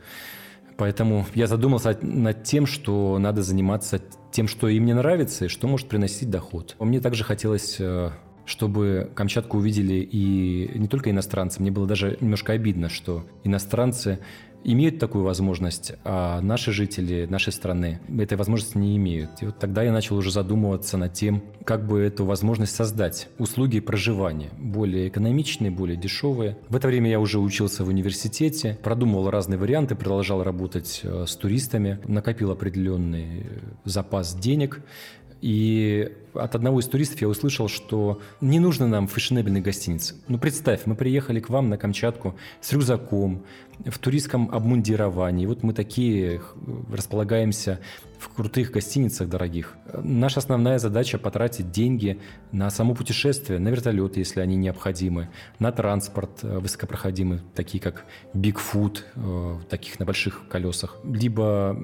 Поэтому 0.76 1.26
я 1.34 1.46
задумался 1.46 1.98
над 2.02 2.44
тем, 2.44 2.66
что 2.66 3.18
надо 3.18 3.42
заниматься 3.42 4.00
тем, 4.30 4.46
что 4.46 4.68
им 4.68 4.84
не 4.84 4.92
нравится 4.92 5.46
и 5.46 5.48
что 5.48 5.68
может 5.68 5.88
приносить 5.88 6.28
доход. 6.28 6.76
Мне 6.78 7.00
также 7.00 7.24
хотелось 7.24 7.76
э, 7.78 8.10
чтобы 8.44 9.10
Камчатку 9.14 9.58
увидели 9.58 9.94
и 9.94 10.70
не 10.78 10.88
только 10.88 11.10
иностранцы. 11.10 11.60
Мне 11.60 11.70
было 11.70 11.86
даже 11.86 12.18
немножко 12.20 12.52
обидно, 12.52 12.88
что 12.88 13.24
иностранцы 13.44 14.18
имеют 14.64 14.98
такую 14.98 15.24
возможность, 15.24 15.92
а 16.04 16.40
наши 16.40 16.72
жители 16.72 17.26
нашей 17.28 17.52
страны 17.52 18.00
этой 18.18 18.36
возможности 18.36 18.78
не 18.78 18.96
имеют. 18.96 19.30
И 19.40 19.46
вот 19.46 19.58
тогда 19.58 19.82
я 19.82 19.92
начал 19.92 20.16
уже 20.16 20.30
задумываться 20.30 20.96
над 20.96 21.12
тем, 21.12 21.42
как 21.64 21.86
бы 21.86 22.00
эту 22.00 22.24
возможность 22.24 22.74
создать. 22.74 23.28
Услуги 23.38 23.80
проживания 23.80 24.50
более 24.58 25.08
экономичные, 25.08 25.70
более 25.70 25.96
дешевые. 25.96 26.56
В 26.68 26.76
это 26.76 26.88
время 26.88 27.10
я 27.10 27.20
уже 27.20 27.38
учился 27.38 27.84
в 27.84 27.88
университете, 27.88 28.78
продумывал 28.82 29.30
разные 29.30 29.58
варианты, 29.58 29.94
продолжал 29.94 30.42
работать 30.42 31.00
э, 31.02 31.24
с 31.26 31.36
туристами, 31.36 31.98
накопил 32.04 32.50
определенный 32.50 33.46
запас 33.84 34.34
денег, 34.34 34.82
и 35.42 36.12
от 36.34 36.54
одного 36.54 36.78
из 36.78 36.86
туристов 36.86 37.20
я 37.20 37.28
услышал, 37.28 37.66
что 37.68 38.20
не 38.40 38.60
нужно 38.60 38.86
нам 38.86 39.08
фешенебельной 39.08 39.60
гостиницы. 39.60 40.14
Ну, 40.28 40.38
представь, 40.38 40.82
мы 40.86 40.94
приехали 40.94 41.40
к 41.40 41.50
вам 41.50 41.68
на 41.68 41.76
Камчатку 41.76 42.36
с 42.60 42.72
рюкзаком, 42.72 43.44
в 43.86 43.98
туристском 43.98 44.50
обмундировании. 44.52 45.46
Вот 45.46 45.62
мы 45.62 45.72
такие 45.72 46.40
располагаемся 46.90 47.80
в 48.18 48.28
крутых 48.28 48.70
гостиницах 48.70 49.28
дорогих. 49.28 49.76
Наша 49.92 50.38
основная 50.38 50.78
задача 50.78 51.18
потратить 51.18 51.72
деньги 51.72 52.20
на 52.52 52.70
само 52.70 52.94
путешествие, 52.94 53.58
на 53.58 53.68
вертолеты, 53.68 54.20
если 54.20 54.40
они 54.40 54.54
необходимы, 54.56 55.28
на 55.58 55.72
транспорт 55.72 56.38
э, 56.42 56.58
высокопроходимый, 56.58 57.40
такие 57.54 57.82
как 57.82 58.04
Bigfoot, 58.32 59.00
э, 59.16 59.58
таких 59.68 59.98
на 59.98 60.06
больших 60.06 60.46
колесах, 60.48 60.98
либо 61.04 61.76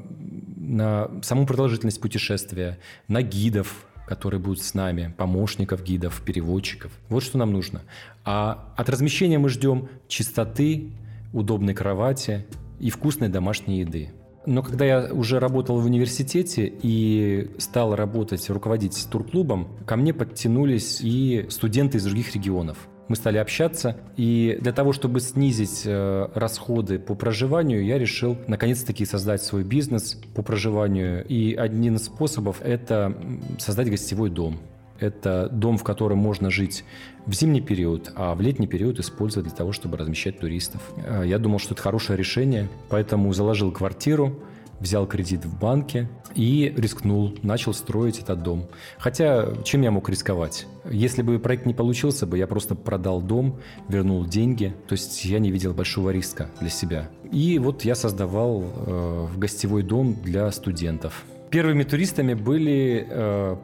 на 0.56 1.10
саму 1.22 1.46
продолжительность 1.46 2.00
путешествия, 2.00 2.78
на 3.08 3.22
гидов, 3.22 3.86
которые 4.06 4.40
будут 4.40 4.62
с 4.62 4.74
нами, 4.74 5.12
помощников, 5.16 5.82
гидов, 5.82 6.22
переводчиков. 6.24 6.92
Вот 7.08 7.22
что 7.22 7.36
нам 7.36 7.52
нужно. 7.52 7.82
А 8.24 8.72
от 8.76 8.88
размещения 8.88 9.38
мы 9.38 9.48
ждем 9.48 9.88
чистоты, 10.06 10.92
удобной 11.32 11.74
кровати 11.74 12.46
и 12.80 12.90
вкусной 12.90 13.28
домашней 13.28 13.80
еды. 13.80 14.10
Но 14.46 14.62
когда 14.62 14.84
я 14.84 15.12
уже 15.12 15.40
работал 15.40 15.78
в 15.78 15.84
университете 15.84 16.72
и 16.82 17.50
стал 17.58 17.94
работать, 17.94 18.48
руководить 18.48 19.06
турклубом, 19.10 19.68
ко 19.84 19.96
мне 19.96 20.14
подтянулись 20.14 21.00
и 21.02 21.46
студенты 21.50 21.98
из 21.98 22.04
других 22.04 22.34
регионов. 22.34 22.88
Мы 23.08 23.16
стали 23.16 23.38
общаться, 23.38 23.96
и 24.16 24.58
для 24.60 24.72
того, 24.72 24.92
чтобы 24.92 25.20
снизить 25.20 25.82
э, 25.84 26.28
расходы 26.34 26.98
по 26.98 27.14
проживанию, 27.14 27.84
я 27.84 27.98
решил 27.98 28.36
наконец-таки 28.46 29.06
создать 29.06 29.42
свой 29.42 29.64
бизнес 29.64 30.18
по 30.34 30.42
проживанию. 30.42 31.26
И 31.26 31.54
один 31.54 31.96
из 31.96 32.04
способов– 32.04 32.60
это 32.62 33.16
создать 33.58 33.90
гостевой 33.90 34.28
дом. 34.28 34.58
Это 35.00 35.48
дом, 35.50 35.78
в 35.78 35.84
котором 35.84 36.18
можно 36.18 36.50
жить 36.50 36.84
в 37.26 37.32
зимний 37.32 37.60
период, 37.60 38.12
а 38.16 38.34
в 38.34 38.40
летний 38.40 38.66
период 38.66 38.98
использовать 38.98 39.48
для 39.48 39.56
того, 39.56 39.72
чтобы 39.72 39.96
размещать 39.96 40.40
туристов. 40.40 40.82
Э, 40.96 41.22
я 41.24 41.38
думал, 41.38 41.58
что 41.58 41.74
это 41.74 41.82
хорошее 41.82 42.18
решение, 42.18 42.68
поэтому 42.88 43.32
заложил 43.32 43.70
квартиру, 43.70 44.38
взял 44.80 45.06
кредит 45.06 45.44
в 45.44 45.58
банке 45.58 46.08
и 46.34 46.72
рискнул, 46.76 47.34
начал 47.42 47.74
строить 47.74 48.20
этот 48.20 48.42
дом. 48.42 48.66
Хотя, 48.98 49.48
чем 49.64 49.82
я 49.82 49.90
мог 49.90 50.08
рисковать? 50.08 50.66
Если 50.90 51.22
бы 51.22 51.38
проект 51.38 51.66
не 51.66 51.74
получился 51.74 52.26
бы, 52.26 52.38
я 52.38 52.46
просто 52.46 52.74
продал 52.74 53.20
дом, 53.20 53.58
вернул 53.88 54.24
деньги, 54.24 54.74
то 54.86 54.92
есть 54.92 55.24
я 55.24 55.38
не 55.38 55.50
видел 55.50 55.74
большого 55.74 56.10
риска 56.10 56.48
для 56.60 56.70
себя. 56.70 57.08
И 57.30 57.58
вот 57.58 57.84
я 57.84 57.94
создавал 57.94 58.64
э, 58.64 59.26
гостевой 59.36 59.82
дом 59.82 60.16
для 60.22 60.50
студентов. 60.52 61.24
Первыми 61.50 61.82
туристами 61.82 62.34
были 62.34 63.06
э, 63.08 63.56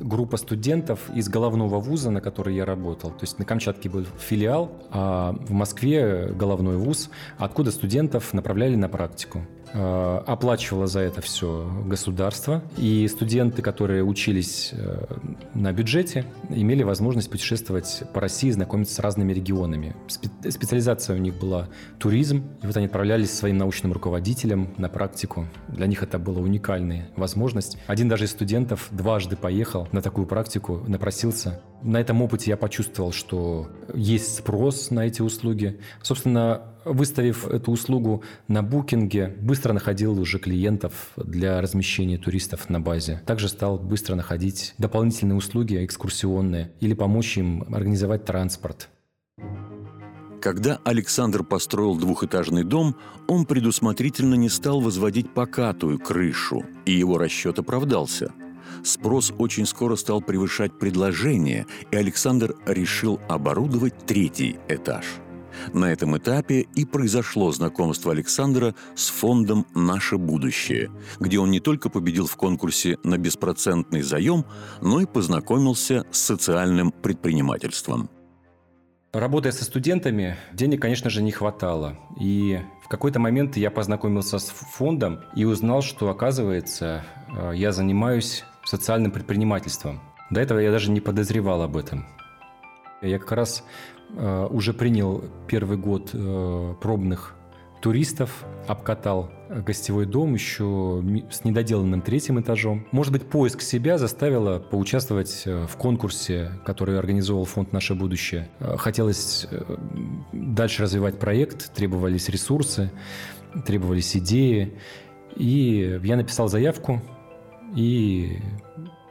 группа 0.00 0.36
студентов 0.36 1.10
из 1.14 1.28
головного 1.28 1.80
вуза, 1.80 2.10
на 2.10 2.20
который 2.20 2.54
я 2.54 2.64
работал. 2.64 3.10
То 3.10 3.22
есть 3.22 3.38
на 3.38 3.44
Камчатке 3.44 3.88
был 3.88 4.04
филиал, 4.18 4.70
а 4.90 5.34
в 5.40 5.52
Москве 5.52 6.32
головной 6.34 6.76
вуз, 6.76 7.10
откуда 7.38 7.70
студентов 7.70 8.32
направляли 8.32 8.76
на 8.76 8.88
практику. 8.88 9.42
Э, 9.74 10.22
оплачивало 10.26 10.86
за 10.86 11.00
это 11.00 11.20
все 11.20 11.70
государство, 11.84 12.62
и 12.76 13.06
студенты, 13.08 13.62
которые 13.62 14.02
учились 14.02 14.70
э, 14.72 15.04
на 15.54 15.72
бюджете, 15.72 16.24
имели 16.48 16.82
возможность 16.82 17.30
путешествовать 17.30 18.02
по 18.14 18.20
России, 18.20 18.50
знакомиться 18.50 18.94
с 18.94 18.98
разными 18.98 19.32
регионами. 19.32 19.94
Специализация 20.08 21.16
у 21.16 21.18
них 21.18 21.38
была 21.38 21.68
туризм, 21.98 22.44
и 22.62 22.66
вот 22.66 22.76
они 22.76 22.86
отправлялись 22.86 23.30
своим 23.30 23.58
научным 23.58 23.92
руководителем 23.92 24.74
на 24.78 24.88
практику. 24.88 25.46
Для 25.68 25.86
них 25.86 26.02
это 26.02 26.18
была 26.18 26.40
уникальная 26.40 27.08
возможность. 27.16 27.78
Один 27.86 28.08
даже 28.08 28.24
из 28.24 28.30
студентов 28.30 28.88
дважды 28.90 29.36
поехал 29.36 29.86
на 29.92 30.00
такую 30.00 30.26
практику, 30.26 30.82
напросился. 30.86 31.60
На 31.82 32.00
этом 32.00 32.22
опыте 32.22 32.50
я 32.50 32.56
почувствовал, 32.56 33.12
что 33.12 33.68
есть 33.94 34.36
спрос 34.36 34.90
на 34.90 35.06
эти 35.06 35.22
услуги. 35.22 35.78
Собственно, 36.02 36.62
выставив 36.92 37.46
эту 37.46 37.72
услугу 37.72 38.22
на 38.48 38.62
букинге, 38.62 39.36
быстро 39.40 39.72
находил 39.72 40.18
уже 40.18 40.38
клиентов 40.38 41.12
для 41.16 41.60
размещения 41.60 42.18
туристов 42.18 42.68
на 42.68 42.80
базе. 42.80 43.22
Также 43.26 43.48
стал 43.48 43.78
быстро 43.78 44.14
находить 44.14 44.74
дополнительные 44.78 45.36
услуги 45.36 45.84
экскурсионные 45.84 46.72
или 46.80 46.94
помочь 46.94 47.38
им 47.38 47.62
организовать 47.74 48.24
транспорт. 48.24 48.88
Когда 50.40 50.78
Александр 50.84 51.42
построил 51.42 51.96
двухэтажный 51.96 52.62
дом, 52.62 52.96
он 53.26 53.44
предусмотрительно 53.44 54.34
не 54.34 54.48
стал 54.48 54.80
возводить 54.80 55.34
покатую 55.34 55.98
крышу, 55.98 56.64
и 56.86 56.92
его 56.92 57.18
расчет 57.18 57.58
оправдался. 57.58 58.32
Спрос 58.84 59.32
очень 59.38 59.66
скоро 59.66 59.96
стал 59.96 60.20
превышать 60.20 60.78
предложение, 60.78 61.66
и 61.90 61.96
Александр 61.96 62.54
решил 62.66 63.18
оборудовать 63.28 64.06
третий 64.06 64.58
этаж– 64.68 65.04
на 65.72 65.92
этом 65.92 66.16
этапе 66.16 66.66
и 66.74 66.84
произошло 66.84 67.52
знакомство 67.52 68.12
Александра 68.12 68.74
с 68.94 69.08
фондом 69.08 69.66
«Наше 69.74 70.18
будущее», 70.18 70.90
где 71.20 71.38
он 71.38 71.50
не 71.50 71.60
только 71.60 71.90
победил 71.90 72.26
в 72.26 72.36
конкурсе 72.36 72.98
на 73.04 73.18
беспроцентный 73.18 74.02
заем, 74.02 74.44
но 74.80 75.00
и 75.00 75.06
познакомился 75.06 76.04
с 76.10 76.18
социальным 76.18 76.90
предпринимательством. 76.92 78.10
Работая 79.12 79.52
со 79.52 79.64
студентами, 79.64 80.36
денег, 80.52 80.82
конечно 80.82 81.08
же, 81.08 81.22
не 81.22 81.32
хватало. 81.32 81.96
И 82.20 82.60
в 82.84 82.88
какой-то 82.88 83.18
момент 83.18 83.56
я 83.56 83.70
познакомился 83.70 84.38
с 84.38 84.48
фондом 84.48 85.20
и 85.34 85.46
узнал, 85.46 85.80
что, 85.80 86.10
оказывается, 86.10 87.04
э, 87.34 87.52
я 87.54 87.72
занимаюсь 87.72 88.44
социальным 88.66 89.10
предпринимательством. 89.10 90.00
До 90.28 90.42
этого 90.42 90.58
я 90.58 90.70
даже 90.70 90.90
не 90.90 91.00
подозревал 91.00 91.62
об 91.62 91.78
этом. 91.78 92.06
Я 93.00 93.18
как 93.18 93.32
раз 93.32 93.64
уже 94.16 94.72
принял 94.72 95.24
первый 95.46 95.76
год 95.76 96.10
э, 96.12 96.74
пробных 96.80 97.34
туристов, 97.80 98.44
обкатал 98.66 99.30
гостевой 99.48 100.04
дом 100.06 100.34
еще 100.34 101.02
с 101.30 101.44
недоделанным 101.44 102.02
третьим 102.02 102.40
этажом. 102.40 102.86
Может 102.90 103.12
быть, 103.12 103.28
поиск 103.28 103.60
себя 103.60 103.98
заставило 103.98 104.58
поучаствовать 104.58 105.42
э, 105.46 105.66
в 105.66 105.76
конкурсе, 105.76 106.52
который 106.64 106.98
организовал 106.98 107.44
фонд 107.44 107.72
«Наше 107.72 107.94
будущее». 107.94 108.48
Хотелось 108.60 109.46
дальше 110.32 110.82
развивать 110.82 111.18
проект, 111.18 111.72
требовались 111.74 112.28
ресурсы, 112.28 112.90
требовались 113.66 114.16
идеи. 114.16 114.76
И 115.36 116.00
я 116.02 116.16
написал 116.16 116.48
заявку, 116.48 117.00
и 117.76 118.38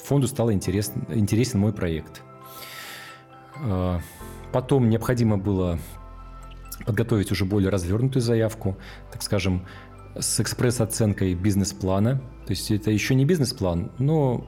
фонду 0.04 0.28
стал 0.28 0.52
интересен, 0.52 1.06
интересен 1.10 1.60
мой 1.60 1.72
проект. 1.72 2.22
Потом 4.52 4.90
необходимо 4.90 5.38
было 5.38 5.80
подготовить 6.86 7.32
уже 7.32 7.46
более 7.46 7.70
развернутую 7.70 8.22
заявку, 8.22 8.78
так 9.12 9.22
скажем, 9.24 9.66
с 10.20 10.40
экспресс-оценкой 10.40 11.34
бизнес-плана. 11.34 12.22
То 12.46 12.52
есть 12.52 12.72
это 12.72 12.92
еще 12.92 13.16
не 13.16 13.26
бизнес-план, 13.26 13.92
но 14.00 14.48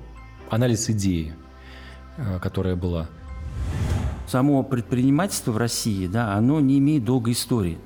анализ 0.49 0.89
идеи, 0.89 1.33
э, 2.17 2.39
которая 2.41 2.75
была. 2.75 3.07
Само 4.27 4.63
предпринимательство 4.63 5.51
в 5.51 5.57
России, 5.57 6.07
да, 6.07 6.33
оно 6.33 6.59
не 6.59 6.77
имеет 6.77 7.03
долгой 7.03 7.33
истории. 7.33 7.79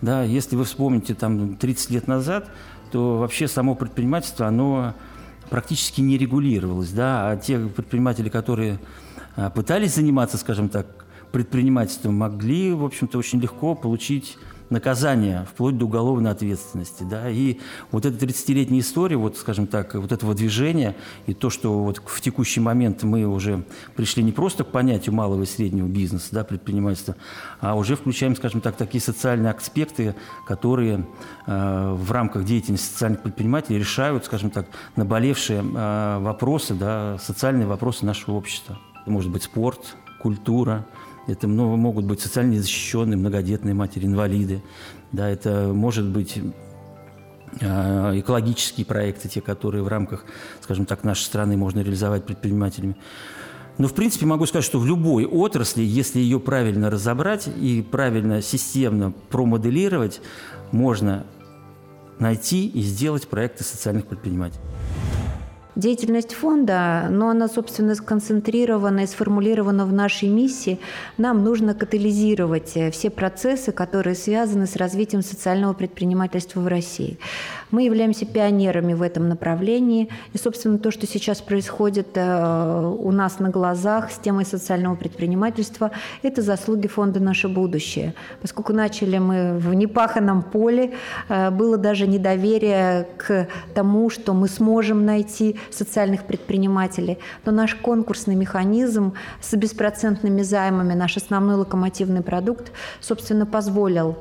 Да, 0.00 0.22
если 0.22 0.56
вы 0.56 0.64
вспомните 0.64 1.14
там 1.14 1.56
30 1.56 1.90
лет 1.90 2.08
назад, 2.08 2.48
то 2.90 3.18
вообще 3.18 3.46
само 3.48 3.74
предпринимательство, 3.74 4.46
оно 4.46 4.94
практически 5.50 6.00
не 6.00 6.16
регулировалось. 6.16 6.90
Да, 6.90 7.30
а 7.30 7.36
те 7.36 7.58
предприниматели, 7.58 8.28
которые 8.30 8.78
а, 9.36 9.50
пытались 9.50 9.94
заниматься, 9.94 10.38
скажем 10.38 10.70
так, 10.70 11.04
предпринимательством 11.32 12.14
могли, 12.14 12.72
в 12.72 12.84
общем-то, 12.84 13.18
очень 13.18 13.40
легко 13.40 13.74
получить 13.74 14.36
наказание, 14.70 15.46
вплоть 15.52 15.76
до 15.76 15.84
уголовной 15.84 16.30
ответственности. 16.30 17.02
Да? 17.02 17.28
И 17.28 17.58
вот 17.90 18.06
эта 18.06 18.24
30-летняя 18.24 18.80
история, 18.80 19.16
вот, 19.16 19.36
скажем 19.36 19.66
так, 19.66 19.94
вот 19.94 20.12
этого 20.12 20.34
движения, 20.34 20.96
и 21.26 21.34
то, 21.34 21.50
что 21.50 21.82
вот 21.82 22.00
в 22.04 22.20
текущий 22.20 22.60
момент 22.60 23.02
мы 23.02 23.26
уже 23.26 23.64
пришли 23.96 24.22
не 24.22 24.32
просто 24.32 24.64
к 24.64 24.68
понятию 24.68 25.14
малого 25.14 25.42
и 25.42 25.46
среднего 25.46 25.88
бизнеса, 25.88 26.28
да, 26.30 26.44
предпринимательства, 26.44 27.16
а 27.60 27.76
уже 27.76 27.96
включаем, 27.96 28.36
скажем 28.36 28.60
так, 28.60 28.76
такие 28.76 29.02
социальные 29.02 29.52
аспекты, 29.52 30.14
которые 30.46 31.04
э, 31.46 31.92
в 31.94 32.10
рамках 32.12 32.44
деятельности 32.44 32.92
социальных 32.92 33.22
предпринимателей 33.22 33.78
решают, 33.78 34.24
скажем 34.24 34.50
так, 34.50 34.66
наболевшие 34.96 35.62
э, 35.62 36.18
вопросы, 36.20 36.74
да, 36.74 37.18
социальные 37.18 37.66
вопросы 37.66 38.06
нашего 38.06 38.36
общества. 38.36 38.78
Может 39.06 39.30
быть 39.30 39.42
спорт, 39.42 39.96
культура, 40.20 40.86
это 41.32 41.48
много, 41.48 41.76
могут 41.76 42.04
быть 42.04 42.20
социально 42.20 42.52
незащищенные, 42.52 43.16
многодетные 43.16 43.74
матери, 43.74 44.06
инвалиды. 44.06 44.62
Да, 45.12 45.28
это 45.28 45.72
может 45.72 46.06
быть 46.06 46.38
а, 47.60 48.12
экологические 48.18 48.86
проекты, 48.86 49.28
те, 49.28 49.40
которые 49.40 49.82
в 49.82 49.88
рамках, 49.88 50.24
скажем 50.60 50.86
так, 50.86 51.04
нашей 51.04 51.24
страны 51.24 51.56
можно 51.56 51.80
реализовать 51.80 52.24
предпринимателями. 52.24 52.96
Но, 53.78 53.88
в 53.88 53.94
принципе, 53.94 54.26
могу 54.26 54.46
сказать, 54.46 54.64
что 54.64 54.78
в 54.78 54.86
любой 54.86 55.24
отрасли, 55.24 55.82
если 55.82 56.20
ее 56.20 56.38
правильно 56.38 56.90
разобрать 56.90 57.48
и 57.48 57.82
правильно 57.82 58.42
системно 58.42 59.12
промоделировать, 59.30 60.20
можно 60.70 61.26
найти 62.18 62.68
и 62.68 62.82
сделать 62.82 63.26
проекты 63.26 63.64
социальных 63.64 64.06
предпринимателей. 64.06 64.60
Деятельность 65.76 66.34
фонда, 66.34 67.06
но 67.10 67.28
она, 67.28 67.48
собственно, 67.48 67.94
сконцентрирована 67.94 69.00
и 69.00 69.06
сформулирована 69.06 69.86
в 69.86 69.92
нашей 69.92 70.28
миссии. 70.28 70.80
Нам 71.16 71.44
нужно 71.44 71.74
катализировать 71.74 72.72
э, 72.74 72.90
все 72.90 73.08
процессы, 73.08 73.70
которые 73.70 74.16
связаны 74.16 74.66
с 74.66 74.76
развитием 74.76 75.22
социального 75.22 75.72
предпринимательства 75.72 76.60
в 76.60 76.66
России. 76.66 77.18
Мы 77.70 77.84
являемся 77.84 78.26
пионерами 78.26 78.94
в 78.94 79.02
этом 79.02 79.28
направлении. 79.28 80.08
И, 80.32 80.38
собственно, 80.38 80.78
то, 80.78 80.90
что 80.90 81.06
сейчас 81.06 81.40
происходит 81.40 82.08
э, 82.14 82.94
у 82.98 83.10
нас 83.12 83.38
на 83.38 83.50
глазах 83.50 84.10
с 84.10 84.18
темой 84.18 84.44
социального 84.44 84.96
предпринимательства, 84.96 85.92
это 86.22 86.42
заслуги 86.42 86.88
фонда 86.88 87.20
«Наше 87.20 87.48
будущее». 87.48 88.14
Поскольку 88.42 88.72
начали 88.72 89.18
мы 89.18 89.58
в 89.58 89.72
непаханном 89.74 90.42
поле, 90.42 90.94
э, 91.28 91.50
было 91.50 91.76
даже 91.76 92.06
недоверие 92.06 93.06
к 93.16 93.48
тому, 93.74 94.10
что 94.10 94.34
мы 94.34 94.48
сможем 94.48 95.04
найти 95.04 95.56
социальных 95.70 96.24
предпринимателей, 96.24 97.18
но 97.44 97.52
наш 97.52 97.74
конкурсный 97.74 98.34
механизм 98.34 99.12
с 99.40 99.54
беспроцентными 99.56 100.42
займами, 100.42 100.94
наш 100.94 101.16
основной 101.16 101.56
локомотивный 101.56 102.22
продукт, 102.22 102.72
собственно, 103.00 103.46
позволил 103.46 104.16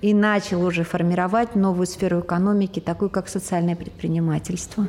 и 0.00 0.14
начал 0.14 0.64
уже 0.64 0.84
формировать 0.84 1.54
новую 1.54 1.86
сферу 1.86 2.20
экономики, 2.20 2.80
такую 2.80 3.10
как 3.10 3.28
социальное 3.28 3.76
предпринимательство. 3.76 4.86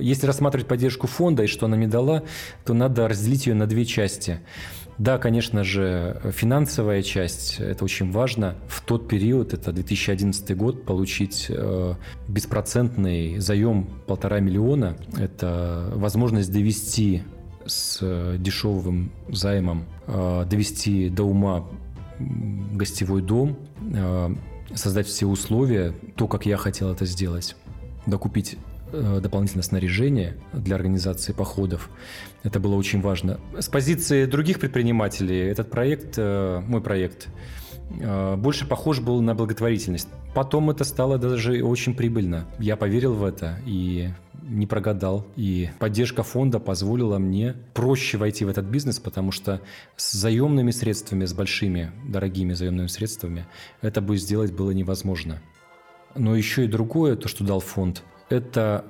Если 0.00 0.26
рассматривать 0.26 0.66
поддержку 0.66 1.06
фонда 1.06 1.44
и 1.44 1.46
что 1.46 1.66
она 1.66 1.76
мне 1.76 1.86
дала, 1.86 2.22
то 2.64 2.72
надо 2.74 3.08
разделить 3.08 3.46
ее 3.46 3.54
на 3.54 3.66
две 3.66 3.84
части. 3.84 4.40
Да, 4.98 5.18
конечно 5.18 5.64
же, 5.64 6.20
финансовая 6.32 7.02
часть– 7.02 7.56
это 7.58 7.84
очень 7.84 8.10
важно. 8.10 8.56
В 8.68 8.82
тот 8.82 9.08
период, 9.08 9.54
это 9.54 9.72
2011 9.72 10.56
год, 10.56 10.84
получить 10.84 11.46
э, 11.48 11.94
беспроцентный 12.28 13.38
заем 13.38 13.88
полтора 14.06 14.40
миллиона– 14.40 14.96
это 15.18 15.90
возможность 15.94 16.52
довести 16.52 17.22
с 17.66 18.36
дешевым 18.38 19.10
займом, 19.28 19.86
э, 20.06 20.44
довести 20.48 21.08
до 21.08 21.24
ума 21.24 21.64
гостевой 22.72 23.22
дом, 23.22 23.58
э, 23.94 24.34
создать 24.74 25.06
все 25.06 25.26
условия, 25.26 25.94
то, 26.16 26.28
как 26.28 26.46
я 26.46 26.56
хотел 26.56 26.90
это 26.90 27.04
сделать, 27.06 27.56
докупить 28.06 28.58
Э, 28.92 29.20
дополнительное 29.22 29.62
снаряжение 29.62 30.36
для 30.52 30.76
организации 30.76 31.32
походов. 31.32 31.88
Это 32.42 32.60
было 32.60 32.74
очень 32.74 33.00
важно. 33.00 33.40
С 33.58 33.68
позиции 33.68 34.26
других 34.26 34.60
предпринимателей 34.60 35.38
этот 35.38 35.70
проект, 35.70 36.14
э, 36.18 36.60
мой 36.66 36.82
проект, 36.82 37.28
больше 38.36 38.66
похож 38.66 39.00
был 39.00 39.20
на 39.20 39.34
благотворительность. 39.34 40.08
Потом 40.34 40.70
это 40.70 40.84
стало 40.84 41.18
даже 41.18 41.62
очень 41.62 41.94
прибыльно. 41.94 42.46
Я 42.58 42.76
поверил 42.76 43.12
в 43.12 43.22
это 43.22 43.58
и 43.66 44.08
не 44.52 44.66
прогадал. 44.66 45.26
И 45.36 45.70
поддержка 45.78 46.22
фонда 46.22 46.60
позволила 46.60 47.18
мне 47.18 47.54
проще 47.74 48.18
войти 48.18 48.44
в 48.44 48.48
этот 48.48 48.66
бизнес, 48.66 48.98
потому 48.98 49.32
что 49.32 49.60
с 49.96 50.12
заемными 50.12 50.70
средствами, 50.70 51.24
с 51.24 51.32
большими, 51.32 51.90
дорогими 52.06 52.52
заемными 52.52 52.88
средствами, 52.88 53.46
это 53.80 54.00
бы 54.00 54.16
сделать 54.16 54.52
было 54.52 54.70
невозможно. 54.70 55.40
Но 56.14 56.36
еще 56.36 56.64
и 56.64 56.68
другое, 56.68 57.16
то, 57.16 57.28
что 57.28 57.44
дал 57.44 57.60
фонд, 57.60 58.02
это 58.28 58.84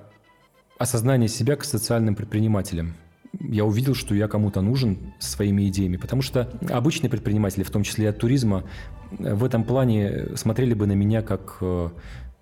осознание 0.78 1.28
себя 1.28 1.54
как 1.54 1.64
социальным 1.64 2.14
предпринимателем. 2.14 2.94
Я 3.40 3.64
увидел, 3.64 3.94
что 3.94 4.14
я 4.14 4.28
кому-то 4.28 4.60
нужен 4.60 5.14
своими 5.18 5.68
идеями, 5.68 5.96
потому 5.96 6.20
что 6.20 6.50
обычные 6.68 7.08
предприниматели, 7.08 7.62
в 7.62 7.70
том 7.70 7.82
числе 7.82 8.10
от 8.10 8.18
туризма, 8.18 8.64
в 9.10 9.44
этом 9.44 9.64
плане 9.64 10.36
смотрели 10.36 10.74
бы 10.74 10.86
на 10.86 10.92
меня 10.92 11.22
как 11.22 11.58
э, 11.60 11.88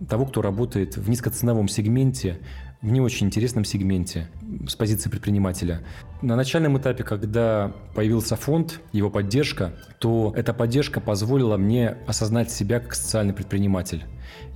того, 0.09 0.27
кто 0.27 0.43
работает 0.43 0.97
в 0.97 1.09
низкоценовом 1.09 1.69
сегменте, 1.69 2.41
в 2.83 2.91
не 2.91 3.01
очень 3.01 3.27
интересном 3.27 3.65
сегменте 3.65 4.29
с 4.67 4.75
позиции 4.75 5.11
предпринимателя. 5.11 5.83
На 6.23 6.35
начальном 6.35 6.79
этапе, 6.79 7.05
когда 7.05 7.75
появился 7.95 8.37
фонд, 8.37 8.81
его 8.93 9.11
поддержка, 9.11 9.75
то 9.99 10.33
эта 10.35 10.55
поддержка 10.55 11.01
позволила 11.01 11.59
мне 11.59 11.97
осознать 12.07 12.51
себя 12.51 12.81
как 12.81 12.95
социальный 12.95 13.35
предприниматель 13.35 14.05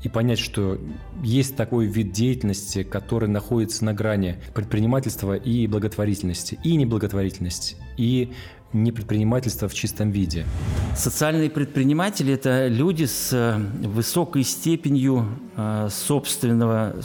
и 0.02 0.08
понять, 0.08 0.38
что 0.38 0.78
есть 1.22 1.56
такой 1.56 1.86
вид 1.86 2.12
деятельности, 2.12 2.82
который 2.82 3.28
находится 3.28 3.84
на 3.84 3.92
грани 3.92 4.36
предпринимательства 4.54 5.34
и 5.34 5.66
благотворительности, 5.66 6.58
и 6.64 6.76
неблаготворительности, 6.76 7.76
и 7.98 8.32
не 8.74 8.92
предпринимательство 8.92 9.68
в 9.68 9.74
чистом 9.74 10.10
виде. 10.10 10.44
Социальные 10.96 11.48
предприниматели– 11.48 12.32
это 12.34 12.66
люди 12.68 13.04
с 13.04 13.32
э, 13.32 13.56
высокой 13.86 14.42
степенью 14.42 15.26
э, 15.56 15.88
собственного 15.90 16.96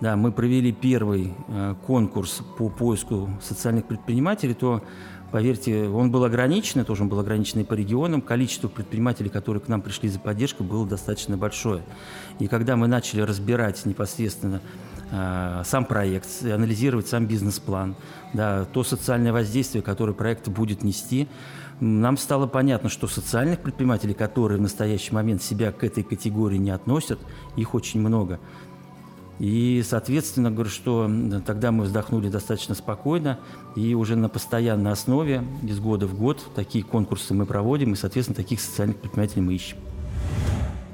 да, 0.00 0.16
мы 0.16 0.32
провели 0.32 0.72
первый 0.72 1.32
э, 1.46 1.76
конкурс 1.86 2.42
по 2.58 2.70
поиску 2.70 3.30
социальных 3.40 3.84
предпринимателей, 3.84 4.54
то 4.54 4.82
Поверьте, 5.30 5.88
он 5.88 6.10
был 6.10 6.24
ограничен, 6.24 6.84
тоже 6.84 7.02
он 7.02 7.08
был 7.08 7.20
ограничен 7.20 7.64
по 7.64 7.74
регионам. 7.74 8.20
Количество 8.20 8.68
предпринимателей, 8.68 9.28
которые 9.28 9.60
к 9.60 9.68
нам 9.68 9.80
пришли 9.80 10.08
за 10.08 10.18
поддержкой, 10.18 10.64
было 10.64 10.86
достаточно 10.86 11.36
большое. 11.36 11.82
И 12.40 12.48
когда 12.48 12.74
мы 12.76 12.88
начали 12.88 13.20
разбирать 13.20 13.84
непосредственно 13.86 14.60
э, 15.12 15.62
сам 15.64 15.84
проект, 15.84 16.28
анализировать 16.42 17.06
сам 17.06 17.26
бизнес-план, 17.26 17.94
да, 18.34 18.64
то 18.64 18.82
социальное 18.82 19.32
воздействие, 19.32 19.82
которое 19.82 20.14
проект 20.14 20.48
будет 20.48 20.82
нести, 20.82 21.28
нам 21.78 22.16
стало 22.16 22.46
понятно, 22.46 22.90
что 22.90 23.06
социальных 23.06 23.60
предпринимателей, 23.60 24.14
которые 24.14 24.58
в 24.58 24.62
настоящий 24.62 25.14
момент 25.14 25.42
себя 25.42 25.72
к 25.72 25.82
этой 25.82 26.02
категории 26.02 26.58
не 26.58 26.70
относят, 26.70 27.18
их 27.56 27.74
очень 27.74 28.00
много. 28.00 28.38
И, 29.40 29.82
соответственно, 29.88 30.50
говорю, 30.50 30.68
что 30.68 31.10
тогда 31.46 31.72
мы 31.72 31.84
вздохнули 31.84 32.28
достаточно 32.28 32.74
спокойно, 32.74 33.38
и 33.74 33.94
уже 33.94 34.14
на 34.14 34.28
постоянной 34.28 34.92
основе 34.92 35.42
из 35.62 35.80
года 35.80 36.06
в 36.06 36.16
год 36.16 36.46
такие 36.54 36.84
конкурсы 36.84 37.32
мы 37.32 37.46
проводим, 37.46 37.94
и, 37.94 37.96
соответственно, 37.96 38.36
таких 38.36 38.60
социальных 38.60 38.98
предпринимателей 38.98 39.40
мы 39.40 39.54
ищем. 39.54 39.78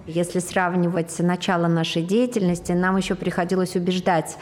Если 0.06 0.38
сравнивать 0.38 1.18
начало 1.18 1.66
нашей 1.66 2.02
деятельности, 2.02 2.70
нам 2.70 2.96
еще 2.96 3.16
приходилось 3.16 3.74
убеждать 3.74 4.36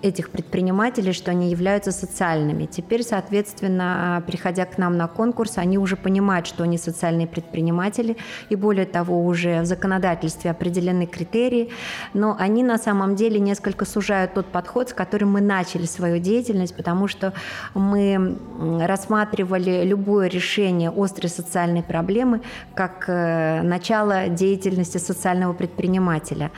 этих 0.00 0.30
предпринимателей, 0.30 1.12
что 1.12 1.30
они 1.30 1.50
являются 1.50 1.92
социальными. 1.92 2.64
Теперь, 2.64 3.02
соответственно, 3.02 4.22
приходя 4.26 4.64
к 4.64 4.78
нам 4.78 4.96
на 4.96 5.06
конкурс, 5.06 5.58
они 5.58 5.76
уже 5.76 5.96
понимают, 5.96 6.46
что 6.46 6.64
они 6.64 6.78
социальные 6.78 7.26
предприниматели, 7.26 8.16
и 8.48 8.56
более 8.56 8.86
того, 8.86 9.26
уже 9.26 9.60
в 9.60 9.66
законодательстве 9.66 10.50
определены 10.50 11.06
критерии, 11.06 11.70
но 12.14 12.34
они 12.38 12.62
на 12.62 12.78
самом 12.78 13.14
деле 13.14 13.40
несколько 13.40 13.84
сужают 13.84 14.32
тот 14.32 14.46
подход, 14.46 14.88
с 14.88 14.94
которым 14.94 15.32
мы 15.32 15.42
начали 15.42 15.84
свою 15.84 16.18
деятельность, 16.18 16.74
потому 16.74 17.08
что 17.08 17.34
мы 17.74 18.38
рассматривали 18.80 19.84
любое 19.84 20.28
решение 20.28 20.90
острой 20.90 21.28
социальной 21.28 21.82
проблемы 21.82 22.40
как 22.74 23.04
э, 23.08 23.60
начало 23.62 24.28
деятельности 24.28 24.93
деятельности 24.94 24.98
социального 24.98 25.52
предпринимателя. 25.52 26.50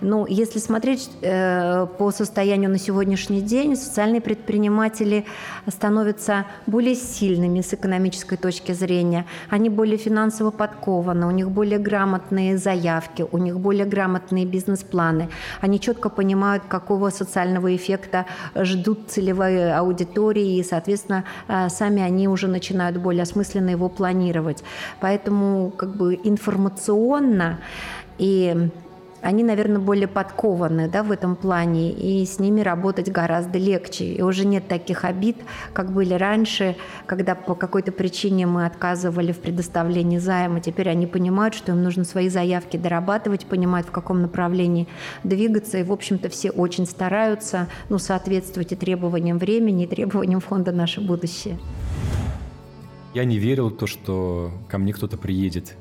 Ну, 0.00 0.26
если 0.26 0.60
смотреть 0.60 1.10
э, 1.22 1.86
по 1.98 2.10
состоянию 2.10 2.70
на 2.70 2.78
сегодняшний 2.78 3.40
день, 3.40 3.76
социальные 3.76 4.20
предприниматели 4.20 5.24
становятся 5.68 6.44
более 6.66 6.94
сильными 6.94 7.60
с 7.60 7.74
экономической 7.74 8.36
точки 8.36 8.72
зрения, 8.72 9.24
они 9.50 9.70
более 9.70 9.98
финансово 9.98 10.50
подкованы, 10.50 11.26
у 11.26 11.30
них 11.30 11.50
более 11.50 11.78
грамотные 11.78 12.58
заявки, 12.58 13.26
у 13.32 13.38
них 13.38 13.58
более 13.58 13.84
грамотные 13.84 14.46
бизнес-планы, 14.46 15.28
они 15.60 15.78
четко 15.78 16.08
понимают, 16.08 16.62
какого 16.68 17.10
социального 17.10 17.68
эффекта 17.68 18.24
ждут 18.56 18.98
целевые 19.08 19.74
аудитории, 19.74 20.58
и, 20.58 20.64
соответственно, 20.64 21.24
э, 21.48 21.68
сами 21.68 22.02
они 22.02 22.28
уже 22.28 22.48
начинают 22.48 22.96
более 22.96 23.22
осмысленно 23.22 23.70
его 23.70 23.88
планировать. 23.88 24.64
Поэтому 25.00 25.70
как 25.76 25.96
бы 25.96 26.18
информационно 26.24 27.58
и 28.22 28.70
они, 29.20 29.42
наверное, 29.42 29.80
более 29.80 30.06
подкованы 30.06 30.88
да, 30.88 31.02
в 31.02 31.10
этом 31.10 31.34
плане, 31.34 31.90
и 31.90 32.24
с 32.24 32.38
ними 32.38 32.60
работать 32.60 33.10
гораздо 33.10 33.58
легче. 33.58 34.04
И 34.04 34.22
уже 34.22 34.46
нет 34.46 34.68
таких 34.68 35.04
обид, 35.04 35.36
как 35.72 35.92
были 35.92 36.14
раньше, 36.14 36.76
когда 37.06 37.34
по 37.34 37.56
какой-то 37.56 37.90
причине 37.90 38.46
мы 38.46 38.64
отказывали 38.64 39.32
в 39.32 39.38
предоставлении 39.38 40.18
займа. 40.18 40.60
Теперь 40.60 40.88
они 40.88 41.08
понимают, 41.08 41.54
что 41.54 41.72
им 41.72 41.82
нужно 41.82 42.04
свои 42.04 42.28
заявки 42.28 42.76
дорабатывать, 42.76 43.46
понимают, 43.46 43.88
в 43.88 43.90
каком 43.90 44.22
направлении 44.22 44.86
двигаться, 45.24 45.78
и, 45.78 45.82
в 45.82 45.90
общем-то, 45.90 46.28
все 46.28 46.50
очень 46.50 46.86
стараются 46.86 47.66
ну, 47.88 47.98
соответствовать 47.98 48.70
и 48.70 48.76
требованиям 48.76 49.38
времени, 49.38 49.84
и 49.84 49.88
требованиям 49.88 50.38
фонда 50.40 50.70
«Наше 50.70 51.00
будущее». 51.00 51.58
Я 53.14 53.24
не 53.24 53.38
верил 53.38 53.68
в 53.68 53.76
то, 53.76 53.88
что 53.88 54.52
ко 54.68 54.78
мне 54.78 54.92
кто-то 54.92 55.18
приедет 55.18 55.76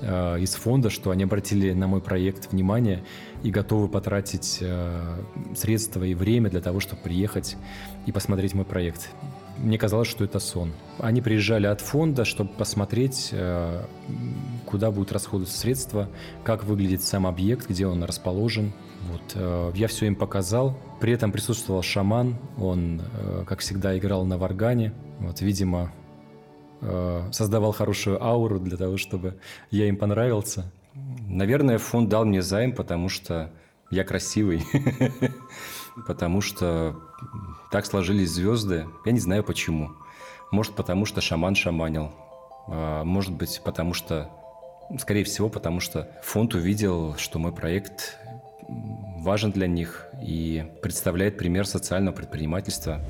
Э, 0.00 0.38
из 0.38 0.54
фонда, 0.54 0.90
что 0.90 1.10
они 1.10 1.24
обратили 1.24 1.72
на 1.72 1.88
мой 1.88 2.00
проект 2.00 2.52
внимание 2.52 3.02
и 3.42 3.50
готовы 3.50 3.88
потратить 3.88 4.58
э, 4.60 5.22
средства 5.56 6.04
и 6.04 6.14
время 6.14 6.50
для 6.50 6.60
того, 6.60 6.78
чтобы 6.78 7.02
приехать 7.02 7.56
и 8.06 8.12
посмотреть 8.12 8.54
мой 8.54 8.64
проект. 8.64 9.10
мне 9.58 9.76
казалось, 9.76 10.06
что 10.06 10.24
это 10.24 10.38
сон. 10.38 10.72
Они 10.98 11.20
приезжали 11.20 11.66
от 11.66 11.80
фонда, 11.80 12.24
чтобы 12.24 12.50
посмотреть, 12.50 13.30
э, 13.32 13.84
куда 14.66 14.92
будут 14.92 15.10
расходоваться 15.10 15.58
средства, 15.58 16.08
как 16.44 16.62
выглядит 16.62 17.02
сам 17.02 17.26
объект, 17.26 17.68
где 17.68 17.86
он 17.86 18.04
расположен. 18.04 18.72
Вот, 19.10 19.74
я 19.76 19.88
все 19.88 20.06
им 20.06 20.16
показал. 20.16 20.76
При 21.00 21.12
этом 21.12 21.32
присутствовал 21.32 21.82
шаман. 21.82 22.36
Он, 22.58 23.00
как 23.46 23.60
всегда, 23.60 23.96
играл 23.96 24.26
на 24.26 24.36
варгане. 24.36 24.92
Вот, 25.20 25.40
видимо, 25.40 25.92
создавал 27.32 27.72
хорошую 27.72 28.22
ауру 28.22 28.58
для 28.60 28.76
того, 28.76 28.96
чтобы 28.96 29.38
я 29.70 29.88
им 29.88 29.96
понравился. 29.96 30.70
Наверное, 31.28 31.78
фонд 31.78 32.08
дал 32.08 32.24
мне 32.24 32.42
займ, 32.42 32.72
потому 32.72 33.08
что 33.08 33.50
я 33.90 34.04
красивый. 34.04 34.62
Потому 36.06 36.40
что 36.40 36.96
так 37.70 37.86
сложились 37.86 38.30
звезды. 38.30 38.86
Я 39.04 39.12
не 39.12 39.18
знаю 39.18 39.42
почему. 39.42 39.90
Может, 40.52 40.74
потому 40.74 41.04
что 41.04 41.20
шаман 41.20 41.54
шаманил. 41.54 42.12
А, 42.68 43.04
может 43.04 43.32
быть, 43.32 43.60
потому 43.64 43.94
что... 43.94 44.30
Скорее 44.98 45.24
всего, 45.24 45.50
потому 45.50 45.80
что 45.80 46.08
фонд 46.22 46.54
увидел, 46.54 47.14
что 47.16 47.38
мой 47.38 47.52
проект 47.52 48.16
важен 49.18 49.52
для 49.52 49.66
них 49.66 50.06
и 50.22 50.64
представляет 50.82 51.36
пример 51.36 51.66
социального 51.66 52.14
предпринимательства. 52.14 53.00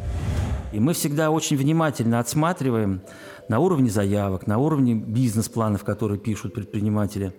И 0.72 0.80
мы 0.80 0.92
всегда 0.92 1.30
очень 1.30 1.56
внимательно 1.56 2.18
отсматриваем 2.18 3.02
на 3.48 3.60
уровне 3.60 3.90
заявок, 3.90 4.46
на 4.46 4.58
уровне 4.58 4.94
бизнес-планов, 4.94 5.84
которые 5.84 6.18
пишут 6.18 6.54
предприниматели, 6.54 7.32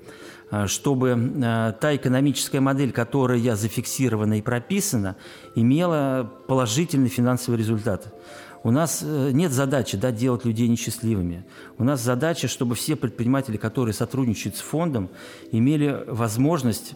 а, 0.51 0.67
чтобы 0.67 1.15
а, 1.43 1.71
та 1.73 1.95
экономическая 1.95 2.59
модель, 2.59 2.91
которая 2.91 3.55
зафиксирована 3.55 4.39
и 4.39 4.41
прописана, 4.41 5.15
имела 5.55 6.31
положительный 6.47 7.09
финансовый 7.09 7.55
результат. 7.55 8.13
У 8.61 8.71
нас 8.71 8.99
э, 9.03 9.31
нет 9.31 9.53
задачи 9.53 9.95
да, 9.95 10.11
делать 10.11 10.43
людей 10.43 10.67
несчастливыми. 10.67 11.45
У 11.77 11.85
нас 11.85 12.01
задача, 12.01 12.49
чтобы 12.49 12.75
все 12.75 12.97
предприниматели, 12.97 13.55
которые 13.55 13.93
сотрудничают 13.93 14.57
с 14.57 14.59
фондом, 14.59 15.09
имели 15.53 16.03
возможность 16.07 16.93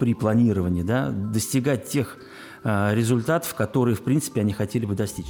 при 0.00 0.14
планировании 0.14 0.82
да, 0.82 1.10
достигать 1.10 1.88
тех 1.88 2.16
а, 2.64 2.94
результатов, 2.94 3.54
которые, 3.54 3.94
в 3.94 4.02
принципе, 4.02 4.40
они 4.40 4.52
хотели 4.52 4.86
бы 4.86 4.94
достичь. 4.94 5.26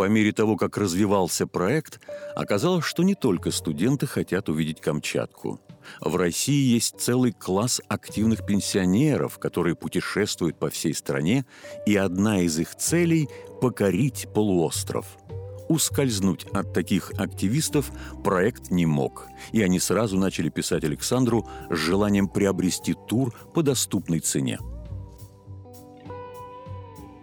По 0.00 0.08
мере 0.08 0.32
того, 0.32 0.56
как 0.56 0.78
развивался 0.78 1.46
проект, 1.46 2.00
оказалось, 2.34 2.86
что 2.86 3.02
не 3.02 3.14
только 3.14 3.50
студенты 3.50 4.06
хотят 4.06 4.48
увидеть 4.48 4.80
Камчатку. 4.80 5.60
В 6.00 6.16
России 6.16 6.72
есть 6.72 6.98
целый 6.98 7.32
класс 7.32 7.82
активных 7.86 8.46
пенсионеров, 8.46 9.38
которые 9.38 9.74
путешествуют 9.74 10.58
по 10.58 10.70
всей 10.70 10.94
стране, 10.94 11.44
и 11.84 11.96
одна 11.96 12.40
из 12.40 12.58
их 12.58 12.74
целей– 12.76 13.28
покорить 13.60 14.26
полуостров. 14.32 15.04
Ускользнуть 15.68 16.46
от 16.54 16.72
таких 16.72 17.12
активистов 17.18 17.92
проект 18.24 18.70
не 18.70 18.86
мог, 18.86 19.26
и 19.52 19.60
они 19.60 19.78
сразу 19.78 20.16
начали 20.16 20.48
писать 20.48 20.82
Александру 20.82 21.46
с 21.68 21.76
желанием 21.76 22.26
приобрести 22.26 22.94
тур 23.06 23.34
по 23.52 23.62
доступной 23.62 24.20
цене. 24.20 24.60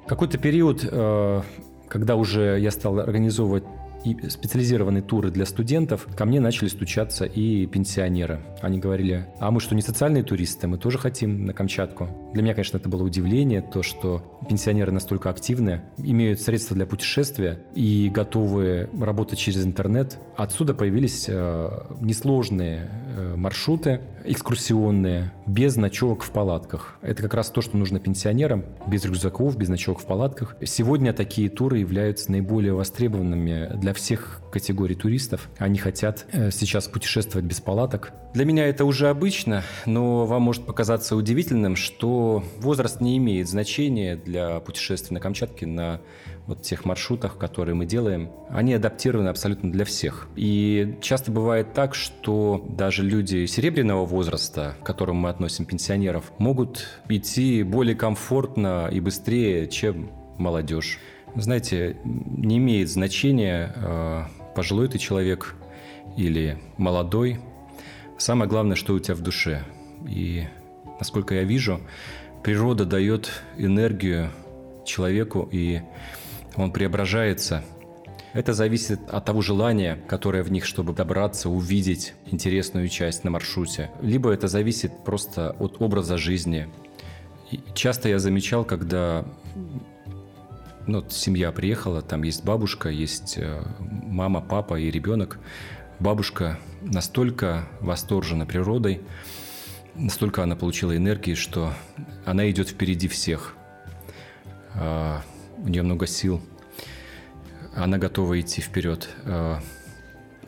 Какой-то 0.08 0.38
период 0.38 0.88
э, 0.90 1.42
когда 1.88 2.16
уже 2.16 2.60
я 2.60 2.72
стал 2.72 3.00
организовывать 3.00 3.64
и 4.04 4.30
специализированные 4.30 5.02
туры 5.02 5.32
для 5.32 5.46
студентов, 5.46 6.08
ко 6.16 6.26
мне 6.26 6.40
начали 6.40 6.68
стучаться 6.68 7.26
и 7.26 7.66
пенсионеры. 7.66 8.42
Они 8.62 8.80
говорили, 8.80 9.28
а 9.40 9.52
мы 9.52 9.60
что, 9.60 9.76
не 9.76 9.82
социальные 9.82 10.24
туристы, 10.24 10.68
мы 10.68 10.78
тоже 10.78 10.98
хотим 10.98 11.46
на 11.46 11.54
Камчатку. 11.54 12.10
Для 12.34 12.44
меня, 12.44 12.54
конечно, 12.54 12.78
это 12.78 12.90
было 12.90 13.04
удивление, 13.04 13.62
то, 13.62 13.84
что 13.84 14.40
пенсионеры 14.48 14.92
настолько 14.92 15.30
активны, 15.30 15.82
имеют 15.98 16.42
средства 16.42 16.76
для 16.76 16.86
путешествия 16.86 17.60
и 17.76 18.10
готовы 18.14 18.90
работать 19.00 19.40
через 19.40 19.66
интернет. 19.66 20.18
Отсюда 20.36 20.74
появились 20.74 21.26
э, 21.28 21.70
несложные 22.00 22.90
э, 23.16 23.36
маршруты, 23.36 24.02
экскурсионные, 24.26 25.32
без 25.46 25.76
ночевок 25.76 26.24
в 26.24 26.32
палатках. 26.32 26.98
Это 27.02 27.24
как 27.24 27.34
раз 27.34 27.50
то, 27.50 27.62
что 27.62 27.78
нужно 27.78 28.00
пенсионерам, 28.00 28.66
без 28.88 29.06
рюкзаков, 29.06 29.58
без 29.58 29.70
ночевок 29.70 30.00
в 30.00 30.06
палатках. 30.06 30.56
Сегодня 30.64 31.14
такие 31.14 31.50
туры 31.50 31.80
являются 31.80 32.32
наиболее 32.32 32.74
востребованными 32.74 33.72
для 33.78 33.87
всех 33.94 34.42
категорий 34.52 34.96
туристов. 34.96 35.50
Они 35.58 35.78
хотят 35.78 36.26
э, 36.32 36.52
сейчас 36.52 36.88
путешествовать 36.88 37.46
без 37.46 37.60
палаток. 37.60 38.12
Для 38.34 38.46
меня 38.46 38.68
это 38.68 38.86
уже 38.86 39.10
обычно, 39.10 39.64
но 39.86 40.26
вам 40.26 40.44
может 40.44 40.66
показаться 40.66 41.16
удивительным, 41.16 41.76
что 41.76 42.44
возраст 42.60 43.02
не 43.02 43.18
имеет 43.18 43.50
значения 43.50 44.16
для 44.16 44.60
путешествий 44.60 45.14
на 45.14 45.20
Камчатке 45.20 45.66
на 45.66 46.02
вот 46.48 46.62
тех 46.62 46.86
маршрутах, 46.86 47.38
которые 47.38 47.76
мы 47.76 47.86
делаем, 47.86 48.32
они 48.50 48.74
адаптированы 48.74 49.30
абсолютно 49.30 49.72
для 49.72 49.86
всех. 49.86 50.28
И 50.36 50.98
часто 51.02 51.32
бывает 51.32 51.74
так, 51.74 51.94
что 51.94 52.66
даже 52.70 53.04
люди 53.04 53.46
серебряного 53.46 54.06
возраста, 54.06 54.76
к 54.82 54.86
которым 54.86 55.18
мы 55.18 55.30
относим 55.30 55.66
пенсионеров, 55.66 56.32
могут 56.38 56.88
идти 57.10 57.64
более 57.64 57.96
комфортно 57.96 58.88
и 58.92 59.00
быстрее, 59.00 59.68
чем 59.68 60.10
молодежь. 60.38 61.00
Знаете, 61.38 61.98
не 62.04 62.58
имеет 62.58 62.90
значения, 62.90 63.72
э, 63.76 64.24
пожилой 64.56 64.88
ты 64.88 64.98
человек 64.98 65.56
или 66.18 66.58
молодой. 66.78 67.40
Самое 68.18 68.50
главное, 68.50 68.76
что 68.76 68.96
у 68.96 69.00
тебя 69.00 69.14
в 69.14 69.22
душе. 69.22 69.64
И, 70.08 70.48
насколько 71.00 71.36
я 71.36 71.44
вижу, 71.44 71.80
природа 72.44 72.86
дает 72.86 73.32
энергию 73.56 74.32
человеку, 74.84 75.48
и 75.52 75.82
он 76.56 76.72
преображается. 76.72 77.64
Это 78.34 78.54
зависит 78.54 79.00
от 79.08 79.26
того 79.26 79.42
желания, 79.42 80.00
которое 80.08 80.42
в 80.42 80.52
них, 80.52 80.66
чтобы 80.66 80.94
добраться, 80.94 81.50
увидеть 81.50 82.16
интересную 82.32 82.88
часть 82.88 83.24
на 83.24 83.30
маршруте. 83.30 83.92
Либо 84.02 84.32
это 84.32 84.48
зависит 84.48 85.04
просто 85.06 85.56
от 85.60 85.80
образа 85.84 86.18
жизни. 86.18 86.68
И 87.52 87.60
часто 87.76 88.10
я 88.10 88.18
замечал, 88.18 88.66
когда 88.66 89.24
ну, 90.88 91.06
семья 91.10 91.52
приехала, 91.52 92.02
там 92.02 92.24
есть 92.24 92.44
бабушка, 92.44 92.90
есть 92.90 93.38
э, 93.38 93.62
мама, 93.80 94.42
папа 94.42 94.80
и 94.80 94.90
ребенок. 94.90 95.38
Бабушка 96.00 96.60
настолько 96.82 97.68
восторжена 97.82 98.46
природой, 98.46 99.02
настолько 99.96 100.44
она 100.44 100.56
получила 100.56 100.96
энергии, 100.96 101.34
что 101.34 101.74
она 102.26 102.50
идет 102.50 102.70
впереди 102.70 103.08
всех. 103.08 103.56
А, 104.76 105.22
у 105.58 105.68
нее 105.68 105.84
много 105.84 106.08
сил. 106.08 106.42
Она 107.76 107.98
готова 107.98 108.40
идти 108.40 108.62
вперед. 108.62 109.10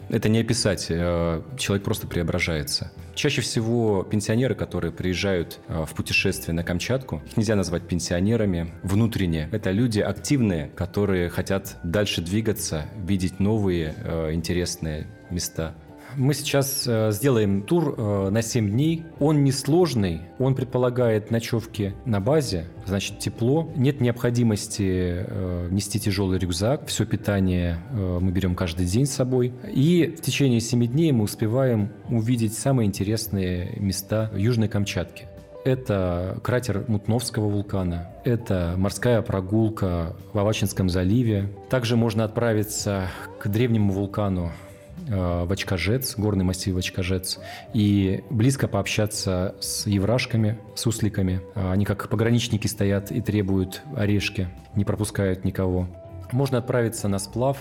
Это 0.10 0.28
не 0.28 0.40
описать, 0.40 0.88
а, 0.90 1.44
человек 1.58 1.84
просто 1.86 2.08
преображается. 2.08 2.92
Чаще 3.14 3.42
всего 3.42 4.04
пенсионеры, 4.04 4.56
которые 4.56 4.92
приезжают 4.92 5.60
а, 5.68 5.86
в 5.86 5.94
путешествие 5.94 6.56
на 6.56 6.64
Камчатку, 6.64 7.22
их 7.28 7.38
нельзя 7.38 7.56
назвать 7.56 7.88
пенсионерами 7.88 8.74
внутренне. 8.84 9.50
Это 9.52 9.72
люди 9.72 10.00
активные, 10.00 10.68
которые 10.76 11.30
хотят 11.30 11.78
дальше 11.84 12.22
двигаться, 12.22 12.86
видеть 13.06 13.40
новые 13.40 13.94
интересные 14.34 15.08
места. 15.30 15.76
Мы 16.16 16.34
сейчас 16.34 16.86
э, 16.88 17.12
сделаем 17.12 17.62
тур 17.62 17.96
э, 17.98 18.30
на 18.30 18.42
7 18.42 18.70
дней. 18.70 19.06
Он 19.20 19.44
несложный, 19.44 20.22
он 20.40 20.56
предполагает 20.56 21.32
ночевки 21.32 21.96
на 22.06 22.20
базе, 22.20 22.66
значит 22.86 23.20
тепло. 23.20 23.72
Нет 23.76 24.02
необходимости 24.02 25.26
э, 25.28 25.68
нести 25.72 26.00
тяжелый 26.00 26.40
рюкзак. 26.40 26.88
Все 26.88 27.06
питание 27.06 27.78
мы 27.92 28.32
берем 28.32 28.56
каждый 28.56 28.86
день 28.86 29.06
с 29.06 29.12
собой. 29.12 29.54
И 29.72 30.16
в 30.18 30.22
течение 30.22 30.60
7 30.60 30.88
дней 30.88 31.12
мы 31.12 31.24
успеваем 31.24 31.92
увидеть 32.10 32.54
самые 32.54 32.88
интересные 32.88 33.76
места 33.80 34.32
Южной 34.36 34.68
Камчатки. 34.68 35.28
Это 35.66 36.40
кратер 36.42 36.86
Мутновского 36.88 37.50
вулкана, 37.50 38.10
это 38.24 38.76
морская 38.78 39.22
прогулка 39.22 40.16
в 40.32 40.40
Авачинском 40.40 40.90
заливе. 40.90 41.50
Также 41.70 41.98
можно 41.98 42.24
отправиться 42.24 43.10
к 43.40 43.50
древнему 43.50 43.92
вулкану 43.92 44.52
Э, 44.52 44.69
в 45.10 45.52
Очкажец, 45.52 46.16
горный 46.18 46.46
массив 46.46 46.78
Очкажец, 46.78 47.40
и 47.74 48.24
близко 48.30 48.68
пообщаться 48.68 49.56
с 49.60 49.88
еврашками, 49.88 50.60
с 50.76 50.86
усликами. 50.86 51.42
Э, 51.56 51.72
они 51.72 51.86
как 51.86 52.10
пограничники 52.10 52.68
стоят 52.68 53.12
и 53.12 53.22
требуют 53.22 53.82
орешки, 53.96 54.48
не 54.76 54.86
пропускают 54.86 55.44
никого. 55.46 55.88
Можно 56.32 56.60
отправиться 56.60 57.08
на 57.08 57.20
сплав 57.20 57.58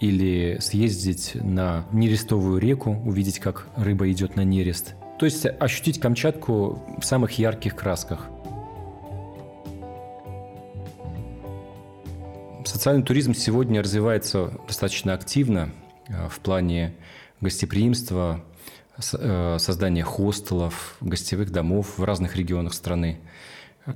или 0.00 0.58
съездить 0.60 1.32
на 1.34 1.86
нерестовую 1.92 2.58
реку, 2.58 2.90
увидеть, 3.04 3.38
как 3.38 3.68
рыба 3.76 4.10
идет 4.10 4.36
на 4.36 4.42
нерест. 4.42 4.94
То 5.18 5.26
есть 5.26 5.46
ощутить 5.46 6.00
Камчатку 6.00 6.82
в 6.98 7.04
самых 7.04 7.32
ярких 7.38 7.74
красках. 7.74 8.28
Социальный 12.64 13.02
туризм 13.02 13.32
сегодня 13.32 13.80
развивается 13.80 14.52
достаточно 14.66 15.14
активно. 15.14 15.70
Э, 16.08 16.28
в 16.28 16.40
плане 16.40 16.94
гостеприимства, 17.40 18.44
э, 19.12 19.56
создания 19.58 20.04
хостелов, 20.04 20.96
гостевых 21.00 21.50
домов 21.50 21.98
в 21.98 22.04
разных 22.04 22.36
регионах 22.36 22.74
страны. 22.74 23.20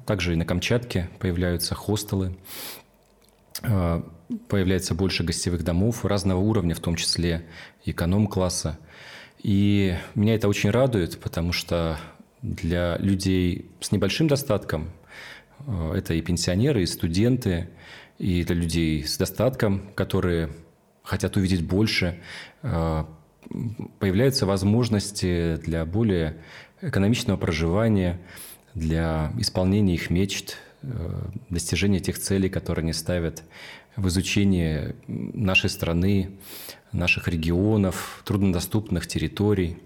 Также 0.06 0.34
и 0.34 0.36
на 0.36 0.44
Камчатке 0.44 1.08
появляются 1.18 1.74
хостелы. 1.74 2.36
э, 3.62 4.02
появляется 4.48 4.94
больше 4.94 5.24
гостевых 5.24 5.64
домов 5.64 6.04
разного 6.04 6.38
уровня, 6.38 6.74
в 6.74 6.80
том 6.80 6.94
числе 6.94 7.46
эконом-класса. 7.84 8.78
И 9.42 9.96
меня 10.14 10.34
это 10.36 10.48
очень 10.48 10.70
радует, 10.70 11.18
потому 11.18 11.52
что 11.52 11.98
для 12.40 12.96
людей 12.98 13.70
с 13.80 13.90
небольшим 13.90 14.28
достатком, 14.28 14.90
это 15.66 16.14
и 16.14 16.22
пенсионеры, 16.22 16.84
и 16.84 16.86
студенты, 16.86 17.70
и 18.18 18.44
для 18.44 18.54
людей 18.54 19.04
с 19.04 19.18
достатком, 19.18 19.90
которые 19.94 20.50
хотят 21.02 21.36
увидеть 21.36 21.66
больше, 21.66 22.20
э, 22.62 23.04
появляются 23.98 24.46
возможности 24.46 25.56
для 25.56 25.84
более 25.84 26.36
экономичного 26.80 27.36
проживания, 27.36 28.20
для 28.74 29.32
исполнения 29.38 29.94
их 29.94 30.10
мечт, 30.10 30.56
э, 30.82 31.22
достижения 31.48 32.00
тех 32.00 32.18
целей, 32.18 32.48
которые 32.48 32.84
они 32.84 32.92
ставят 32.92 33.42
в 33.96 34.08
изучении 34.08 34.94
нашей 35.08 35.68
страны, 35.68 36.38
наших 36.92 37.28
регионов, 37.28 38.22
труднодоступных 38.24 39.06
территорий. 39.06 39.78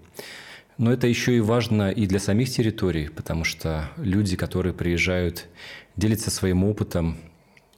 Но 0.77 0.91
это 0.91 1.07
еще 1.07 1.35
и 1.37 1.39
важно 1.39 1.89
и 1.89 2.05
для 2.05 2.19
самих 2.19 2.49
территорий, 2.49 3.07
потому 3.07 3.43
что 3.43 3.89
люди, 3.97 4.35
которые 4.35 4.73
приезжают, 4.73 5.47
делятся 5.95 6.29
своим 6.29 6.63
опытом, 6.63 7.17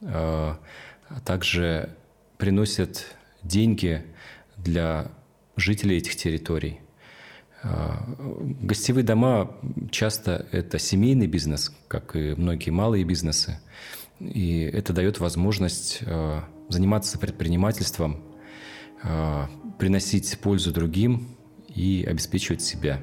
э, 0.00 0.06
а 0.10 1.20
также 1.24 1.90
приносят 2.36 3.06
деньги 3.48 4.04
для 4.56 5.10
жителей 5.56 5.96
этих 5.96 6.16
территорий. 6.16 6.80
Э, 7.62 7.96
гостевые 8.60 9.04
дома 9.04 9.56
часто 9.90 10.46
это 10.52 10.78
семейный 10.78 11.26
бизнес, 11.26 11.74
как 11.88 12.14
и 12.14 12.34
многие 12.36 12.70
малые 12.70 13.04
бизнесы. 13.04 13.58
И 14.20 14.60
это 14.60 14.92
дает 14.92 15.18
возможность 15.18 15.98
э, 16.02 16.40
заниматься 16.68 17.18
предпринимательством, 17.18 18.22
э, 19.02 19.44
приносить 19.78 20.38
пользу 20.40 20.72
другим 20.72 21.36
и 21.68 22.04
обеспечивать 22.08 22.62
себя. 22.62 23.00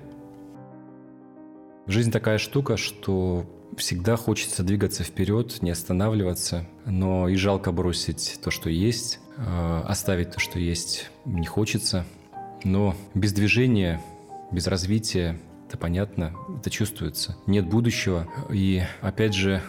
Жизнь 1.88 2.12
такая 2.12 2.38
штука, 2.38 2.78
что 2.78 3.46
всегда 3.78 4.16
хочется 4.16 4.64
двигаться 4.64 5.04
вперед, 5.04 5.62
не 5.62 5.70
останавливаться, 5.72 6.68
но 6.86 7.30
и 7.30 7.36
жалко 7.36 7.72
бросить 7.72 8.40
то, 8.44 8.52
что 8.52 8.70
есть, 8.70 9.20
оставить 9.38 10.32
то, 10.32 10.40
что 10.40 10.60
есть, 10.60 11.10
не 11.26 11.46
хочется. 11.46 12.06
Но 12.64 12.96
без 13.14 13.34
движения 13.34 14.02
без 14.52 14.68
развития, 14.68 15.38
это 15.68 15.78
понятно, 15.78 16.34
это 16.60 16.70
чувствуется. 16.70 17.36
Нет 17.48 17.68
будущего. 17.68 18.28
И 18.52 18.84
опять 19.02 19.34
же, 19.34 19.62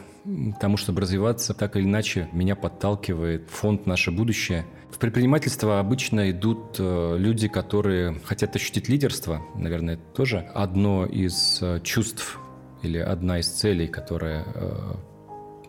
тому, 0.61 0.77
чтобы 0.77 1.01
развиваться, 1.01 1.55
так 1.55 1.77
или 1.77 1.85
иначе, 1.85 2.29
меня 2.33 2.57
подталкивает 2.57 3.49
фонд 3.51 3.87
«Наше 3.87 4.11
будущее». 4.11 4.67
В 4.91 4.99
предпринимательство 4.99 5.79
обычно 5.81 6.31
идут 6.31 6.77
э, 6.79 7.17
люди, 7.19 7.49
которые 7.49 8.15
хотят 8.25 8.57
ощутить 8.57 8.89
лидерство. 8.89 9.43
Наверное, 9.55 9.95
это 9.95 10.05
тоже 10.15 10.39
одно 10.55 11.05
из 11.05 11.59
э, 11.61 11.81
чувств 11.83 12.39
или 12.83 12.99
одна 12.99 13.41
из 13.41 13.49
целей, 13.49 13.89
которая 13.89 14.45
э, 14.55 14.95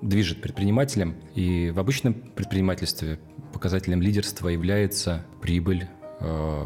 движет 0.01 0.41
предпринимателем. 0.41 1.15
И 1.35 1.71
в 1.71 1.79
обычном 1.79 2.13
предпринимательстве 2.13 3.19
показателем 3.57 4.01
лидерства 4.01 4.49
является 4.49 5.25
прибыль, 5.41 5.87
Э, 6.19 6.65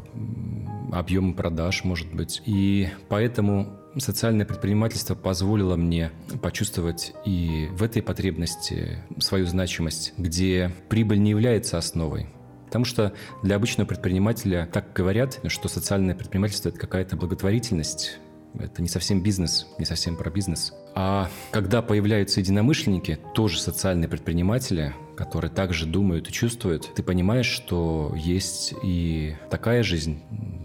объемы 0.92 1.34
продаж, 1.34 1.84
может 1.84 2.14
быть. 2.14 2.42
И 2.46 2.90
поэтому 3.10 3.78
социальное 3.98 4.46
предпринимательство 4.46 5.16
позволило 5.16 5.76
мне 5.76 6.12
почувствовать 6.42 7.14
и 7.26 7.68
в 7.72 7.84
этой 7.84 8.02
потребности 8.02 9.00
свою 9.20 9.46
значимость, 9.46 10.14
где 10.18 10.72
прибыль 10.90 11.22
не 11.22 11.32
является 11.32 11.78
основой. 11.78 12.28
Потому 12.66 12.86
что 12.86 13.14
для 13.44 13.58
обычного 13.58 13.88
предпринимателя 13.88 14.70
так 14.72 14.94
говорят, 14.94 15.42
что 15.48 15.68
социальное 15.68 16.16
предпринимательство– 16.16 16.70
это 16.70 16.80
какая-то 16.80 17.18
благотворительность, 17.18 18.20
это 18.60 18.82
не 18.82 18.88
совсем 18.88 19.22
бизнес, 19.22 19.68
не 19.78 19.86
совсем 19.86 20.16
про 20.18 20.30
бизнес. 20.30 20.74
А 20.96 21.30
когда 21.52 21.82
появляются 21.82 22.40
единомышленники, 22.40 23.18
тоже 23.34 23.60
социальные 23.60 24.10
предприниматели, 24.10 24.94
которые 25.16 25.52
также 25.52 25.86
думают 25.86 26.30
и 26.30 26.32
чувствуют, 26.32 26.94
ты 26.94 27.04
понимаешь, 27.04 27.46
что 27.46 28.14
есть 28.16 28.74
и 28.84 29.36
такая 29.50 29.84
жизнь, 29.84 30.22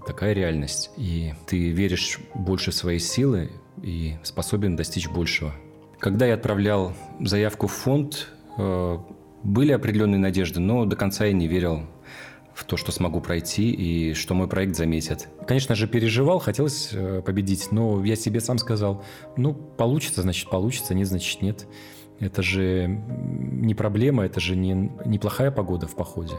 такая 0.07 0.33
реальность. 0.33 0.91
И 0.97 1.35
ты 1.47 1.71
веришь 1.71 2.19
больше 2.35 2.71
в 2.71 2.75
свои 2.75 2.99
силы 2.99 3.51
и 3.83 4.17
способен 4.23 4.77
достичь 4.77 5.09
большего. 5.09 5.55
Когда 5.99 6.27
я 6.27 6.35
отправлял 6.35 6.95
заявку 7.21 7.67
в 7.67 7.73
фонд, 7.73 8.29
э, 8.59 8.99
были 9.43 9.73
определенные 9.73 10.19
надежды, 10.19 10.61
но 10.61 10.85
до 10.85 10.97
конца 10.97 11.27
я 11.27 11.33
не 11.33 11.47
верил 11.47 11.83
в 12.57 12.65
то, 12.65 12.79
что 12.79 12.91
смогу 12.91 13.21
пройти 13.21 13.71
и 13.71 14.15
что 14.15 14.33
мой 14.35 14.49
проект 14.49 14.77
заметят. 14.77 15.29
Конечно 15.47 15.75
же, 15.75 15.87
переживал, 15.87 16.39
хотелось 16.39 16.89
э, 16.91 17.21
победить, 17.21 17.71
но 17.71 18.03
я 18.03 18.17
себе 18.17 18.41
сам 18.41 18.57
сказал, 18.57 19.05
ну, 19.37 19.53
получится, 19.53 20.23
значит, 20.23 20.49
получится, 20.49 20.95
нет, 20.95 21.07
значит, 21.07 21.43
нет. 21.43 21.67
Это 22.19 22.43
же 22.43 22.87
не 22.89 23.75
проблема, 23.75 24.25
это 24.25 24.41
же 24.41 24.57
не 24.57 24.91
неплохая 25.05 25.51
погода 25.51 25.87
в 25.87 25.95
походе. 25.95 26.33